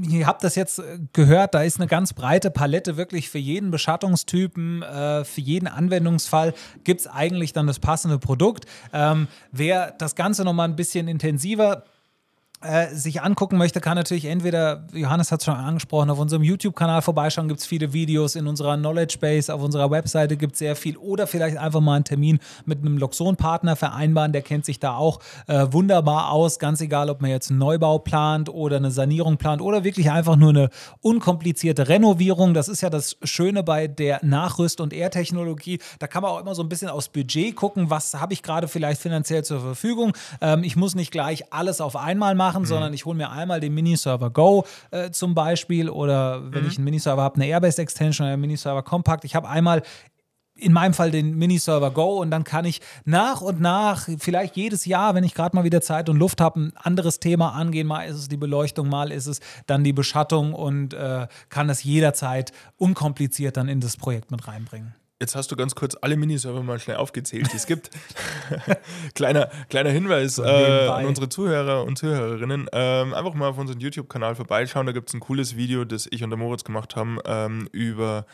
ihr 0.10 0.28
habt 0.28 0.44
das 0.44 0.56
jetzt 0.56 0.80
äh, 0.80 1.00
gehört, 1.14 1.54
da 1.54 1.64
ist 1.64 1.80
eine 1.80 1.88
ganz 1.88 2.14
breite 2.14 2.52
Palette 2.52 2.98
wirklich 2.98 3.30
für 3.30 3.38
jeden 3.38 3.72
Beschattungstypen, 3.72 4.84
äh, 4.84 5.26
für 5.26 5.42
jeden 5.42 5.68
Anwendungsfall 5.68 6.54
gibt 6.84 7.02
es 7.02 7.08
eigentlich 7.08 7.54
dann 7.54 7.68
das 7.68 7.80
passende 7.80 8.20
Produkt. 8.20 8.66
Ähm, 8.94 9.28
wer 9.52 9.92
das 9.92 10.16
Ganze 10.16 10.44
nochmal 10.44 10.68
ein 10.68 10.76
bisschen 10.76 11.08
intensiver 11.08 11.84
äh, 12.62 12.88
sich 12.96 13.22
angucken 13.22 13.58
möchte, 13.58 13.80
kann 13.82 13.98
natürlich 13.98 14.26
entweder, 14.26 14.84
Johannes 14.92 15.32
hat 15.32 15.42
es 15.42 15.46
schon 15.46 15.54
angesprochen, 15.54 16.10
auf 16.10 16.18
unserem 16.18 16.42
YouTube-Kanal 16.42 17.04
vorbeischauen, 17.04 17.48
gibt 17.48 17.60
es 17.60 17.68
viele 17.68 17.94
Videos, 17.94 18.36
in 18.36 18.48
unserer 18.48 18.78
Knowledge 18.78 19.18
Base, 19.20 19.54
auf 19.54 19.62
unserer 19.62 19.92
Webseite 19.92 20.38
gibt 20.38 20.54
es 20.54 20.60
sehr 20.60 20.76
viel. 20.76 20.98
Oder 20.98 21.28
vielleicht 21.28 21.58
einfach 21.58 21.82
mal 21.82 21.94
einen 21.94 22.04
Termin 22.04 22.40
mit 22.66 22.80
einem 22.80 22.98
Loxon-Partner 22.98 23.76
vereinbaren, 23.76 24.34
der 24.34 24.42
kennt 24.42 24.66
sich 24.66 24.80
da 24.80 24.96
auch 24.96 25.20
äh, 25.46 25.68
wunderbar 25.70 26.32
aus, 26.32 26.58
ganz 26.58 26.82
egal, 26.82 27.12
ob 27.12 27.22
man 27.22 27.30
jetzt 27.30 27.52
einen 27.52 27.60
Neubau 27.60 28.00
plant 28.00 28.50
oder 28.50 28.78
eine 28.78 28.90
Sanierung 28.90 29.38
plant 29.38 29.62
oder 29.62 29.84
wirklich 29.84 30.10
einfach 30.10 30.36
nur 30.36 30.50
eine 30.50 30.70
unkomplizierte 31.02 31.88
Renovierung. 31.88 32.56
Das 32.56 32.70
ist 32.70 32.82
ja 32.82 32.90
das 32.90 33.18
Schöne 33.24 33.62
bei 33.62 33.88
der 33.88 34.24
Nachrüst- 34.24 34.82
und 34.82 34.94
Ehrtechnologie. 34.94 35.80
Da 36.00 36.08
kann 36.08 36.24
man 36.24 36.32
auch 36.32 36.40
immer 36.40 36.56
so 36.56 36.64
ein 36.64 36.70
bisschen 36.70 36.90
aufs 36.90 37.10
Budget 37.10 37.56
gucken, 37.56 37.92
was 37.92 38.16
habe 38.16 38.34
ich 38.34 38.42
gerade 38.42 38.68
vielleicht 38.68 39.00
finanziell 39.00 39.44
zur 39.44 39.60
Verfügung. 39.60 40.14
Ähm, 40.42 40.64
ich 40.64 40.76
muss 40.76 40.96
nicht 40.96 41.12
gleich 41.12 41.54
alles 41.54 41.82
auf 41.82 41.96
einmal 41.96 42.34
machen, 42.34 42.47
sondern 42.66 42.94
ich 42.94 43.06
hole 43.06 43.18
mir 43.18 43.32
einmal 43.32 43.60
den 43.60 43.74
Miniserver 43.74 44.30
Go 44.30 44.66
äh, 44.92 45.12
zum 45.12 45.36
Beispiel 45.36 45.90
oder 45.90 46.52
wenn 46.52 46.68
ich 46.68 46.78
einen 46.78 46.86
Miniserver 46.86 47.22
habe, 47.22 47.36
eine 47.36 47.46
Airbase 47.48 47.82
Extension 47.82 48.26
oder 48.26 48.34
einen 48.34 48.42
Miniserver 48.42 48.84
Compact. 48.84 49.26
Ich 49.26 49.36
habe 49.36 49.48
einmal 49.50 49.84
in 50.58 50.74
meinem 50.74 50.94
Fall 50.94 51.12
den 51.12 51.38
Miniserver 51.38 51.92
Go 51.92 52.20
und 52.22 52.32
dann 52.32 52.44
kann 52.44 52.66
ich 52.66 52.82
nach 53.06 53.42
und 53.42 53.62
nach, 53.62 54.08
vielleicht 54.18 54.56
jedes 54.56 54.86
Jahr, 54.86 55.16
wenn 55.16 55.24
ich 55.24 55.34
gerade 55.34 55.56
mal 55.56 55.64
wieder 55.64 55.82
Zeit 55.82 56.10
und 56.10 56.18
Luft 56.18 56.42
habe, 56.42 56.60
ein 56.60 56.74
anderes 56.78 57.20
Thema 57.20 57.54
angehen. 57.54 57.88
Mal 57.88 58.06
ist 58.06 58.18
es 58.18 58.28
die 58.28 58.38
Beleuchtung, 58.38 58.90
mal 58.90 59.12
ist 59.12 59.28
es 59.28 59.40
dann 59.68 59.84
die 59.84 59.94
Beschattung 59.94 60.54
und 60.54 60.94
äh, 60.94 61.28
kann 61.50 61.68
das 61.68 61.84
jederzeit 61.84 62.52
unkompliziert 62.78 63.58
dann 63.58 63.70
in 63.70 63.80
das 63.80 63.98
Projekt 63.98 64.32
mit 64.32 64.48
reinbringen. 64.48 64.96
Jetzt 65.20 65.36
hast 65.36 65.52
du 65.52 65.56
ganz 65.56 65.74
kurz 65.74 65.98
alle 66.00 66.16
Miniserver 66.16 66.62
mal 66.62 66.80
schnell 66.80 66.98
aufgezählt, 66.98 67.52
die 67.52 67.58
es 67.58 67.66
gibt. 67.66 67.90
kleiner, 69.16 69.50
kleiner 69.68 69.90
Hinweis 69.90 70.38
äh, 70.38 70.44
an 70.44 71.08
unsere 71.08 71.28
Zuhörer 71.28 71.86
und 71.86 71.98
Zuhörerinnen. 71.98 72.70
Ähm, 72.72 73.16
einfach 73.16 73.34
mal 73.34 73.48
auf 73.50 73.58
unseren 73.58 73.80
YouTube-Kanal 73.80 74.36
vorbeischauen. 74.36 74.86
Da 74.86 74.92
gibt 74.92 75.10
es 75.10 75.16
ein 75.16 75.20
cooles 75.20 75.58
Video, 75.58 75.86
das 75.86 76.08
ich 76.12 76.24
und 76.24 76.30
der 76.30 76.38
Moritz 76.38 76.64
gemacht 76.64 76.96
haben, 76.96 77.18
ähm, 77.26 77.68
über 77.72 78.28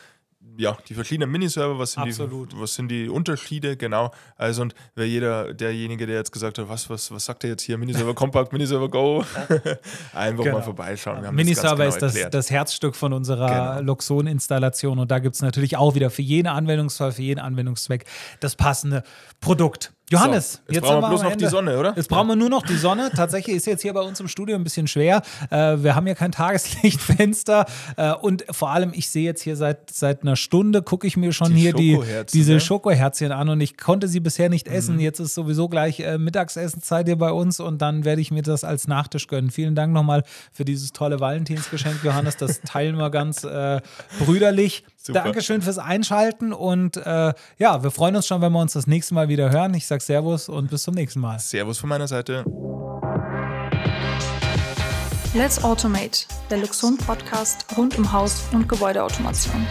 ja, 0.56 0.76
die 0.88 0.94
verschiedenen 0.94 1.30
Miniserver, 1.32 1.78
was 1.78 1.92
sind, 1.92 2.04
Absolut. 2.04 2.52
die, 2.52 2.60
was 2.60 2.74
sind 2.74 2.88
die 2.88 3.08
Unterschiede, 3.08 3.76
genau. 3.76 4.12
Also 4.36 4.62
und 4.62 4.74
wer 4.94 5.06
jeder, 5.08 5.52
derjenige, 5.52 6.06
der 6.06 6.16
jetzt 6.16 6.30
gesagt 6.32 6.58
hat, 6.58 6.68
was, 6.68 6.88
was, 6.88 7.10
was 7.10 7.24
sagt 7.24 7.44
er 7.44 7.50
jetzt 7.50 7.62
hier, 7.62 7.76
Miniserver 7.76 8.14
Compact, 8.14 8.52
Miniserver 8.52 8.88
Go, 8.88 9.24
einfach 10.14 10.44
Genau. 10.44 10.58
mal 10.58 10.62
vorbeischauen. 10.62 11.22
Wir 11.22 11.32
Miniserver 11.32 11.84
das 11.84 11.98
ganz 11.98 12.12
ist 12.12 12.18
genau 12.18 12.30
das, 12.30 12.46
das 12.46 12.50
Herzstück 12.50 12.94
von 12.94 13.12
unserer 13.12 13.78
Genau. 13.78 13.86
Luxon-Installation 13.92 14.98
und 14.98 15.10
da 15.10 15.18
gibt 15.18 15.34
es 15.34 15.42
natürlich 15.42 15.76
auch 15.76 15.94
wieder 15.94 16.10
für 16.10 16.22
jeden 16.22 16.48
Anwendungsfall, 16.48 17.12
für 17.12 17.22
jeden 17.22 17.40
Anwendungszweck 17.40 18.04
das 18.40 18.54
passende 18.56 19.02
Produkt. 19.40 19.92
Johannes, 20.10 20.60
So, 20.66 20.72
jetzt 20.74 20.82
brauchen 20.84 21.00
wir 21.00 21.08
bloß 21.08 21.22
noch 21.22 21.28
die 21.30 21.32
Ende. 21.44 21.48
Sonne, 21.48 21.78
oder? 21.78 21.94
Jetzt 21.96 22.08
brauchen 22.08 22.28
wir 22.28 22.36
nur 22.36 22.50
noch 22.50 22.62
die 22.62 22.76
Sonne. 22.76 23.10
Tatsächlich 23.16 23.56
ist 23.56 23.66
jetzt 23.66 23.82
hier 23.82 23.94
bei 23.94 24.02
uns 24.02 24.20
im 24.20 24.28
Studio 24.28 24.54
ein 24.54 24.62
bisschen 24.62 24.86
schwer. 24.86 25.22
Äh, 25.50 25.78
wir 25.82 25.94
haben 25.94 26.04
hier 26.06 26.14
kein 26.14 26.30
Tageslichtfenster 26.30 27.66
äh, 27.96 28.12
und 28.12 28.44
vor 28.50 28.70
allem, 28.70 28.92
ich 28.94 29.08
sehe 29.08 29.24
jetzt 29.24 29.42
hier 29.42 29.56
seit, 29.56 29.90
seit 29.90 30.22
einer 30.22 30.36
Stunde, 30.36 30.82
gucke 30.82 31.06
ich 31.06 31.16
mir 31.16 31.32
schon 31.32 31.54
Die 31.54 31.60
hier 31.60 31.72
die, 31.72 31.98
diese 32.32 32.52
ne? 32.54 32.60
Schokoherzchen 32.60 33.32
an 33.32 33.48
und 33.48 33.60
ich 33.60 33.76
konnte 33.78 34.08
sie 34.08 34.20
bisher 34.20 34.48
nicht 34.48 34.68
Mhm. 34.68 34.74
essen. 34.74 35.00
Jetzt 35.00 35.20
ist 35.20 35.34
sowieso 35.34 35.68
gleich 35.68 36.00
äh, 36.00 36.18
Mittagsessenszeit 36.18 37.06
hier 37.06 37.16
bei 37.18 37.30
uns 37.32 37.58
und 37.60 37.80
dann 37.80 38.04
werde 38.04 38.20
ich 38.20 38.30
mir 38.30 38.42
das 38.42 38.62
als 38.64 38.86
Nachtisch 38.88 39.26
gönnen. 39.26 39.50
Vielen 39.50 39.74
Dank 39.74 39.92
nochmal 39.92 40.22
für 40.52 40.64
dieses 40.64 40.92
tolle 40.92 41.20
Valentinsgeschenk, 41.20 42.04
Johannes. 42.04 42.36
Das 42.36 42.60
teilen 42.60 42.96
wir 42.96 43.10
ganz 43.10 43.44
äh, 43.44 43.80
brüderlich. 44.18 44.84
Super. 44.96 45.20
Dankeschön 45.24 45.60
fürs 45.60 45.76
Einschalten 45.76 46.54
und 46.54 46.96
äh, 46.96 47.34
ja, 47.58 47.82
wir 47.82 47.90
freuen 47.90 48.16
uns 48.16 48.26
schon, 48.26 48.40
wenn 48.40 48.52
wir 48.52 48.60
uns 48.60 48.72
das 48.72 48.86
nächste 48.86 49.12
Mal 49.12 49.28
wieder 49.28 49.50
hören. 49.50 49.74
Ich 49.74 49.86
sage 49.86 49.93
Servus 50.02 50.48
und 50.48 50.70
bis 50.70 50.82
zum 50.82 50.94
nächsten 50.94 51.20
Mal. 51.20 51.38
Servus 51.38 51.78
von 51.78 51.88
meiner 51.88 52.08
Seite. 52.08 52.44
Let's 55.34 55.62
Automate, 55.64 56.26
der 56.48 56.58
Luxon 56.58 56.96
Podcast 56.96 57.66
rund 57.76 57.98
um 57.98 58.12
Haus- 58.12 58.44
und 58.52 58.68
Gebäudeautomation. 58.68 59.66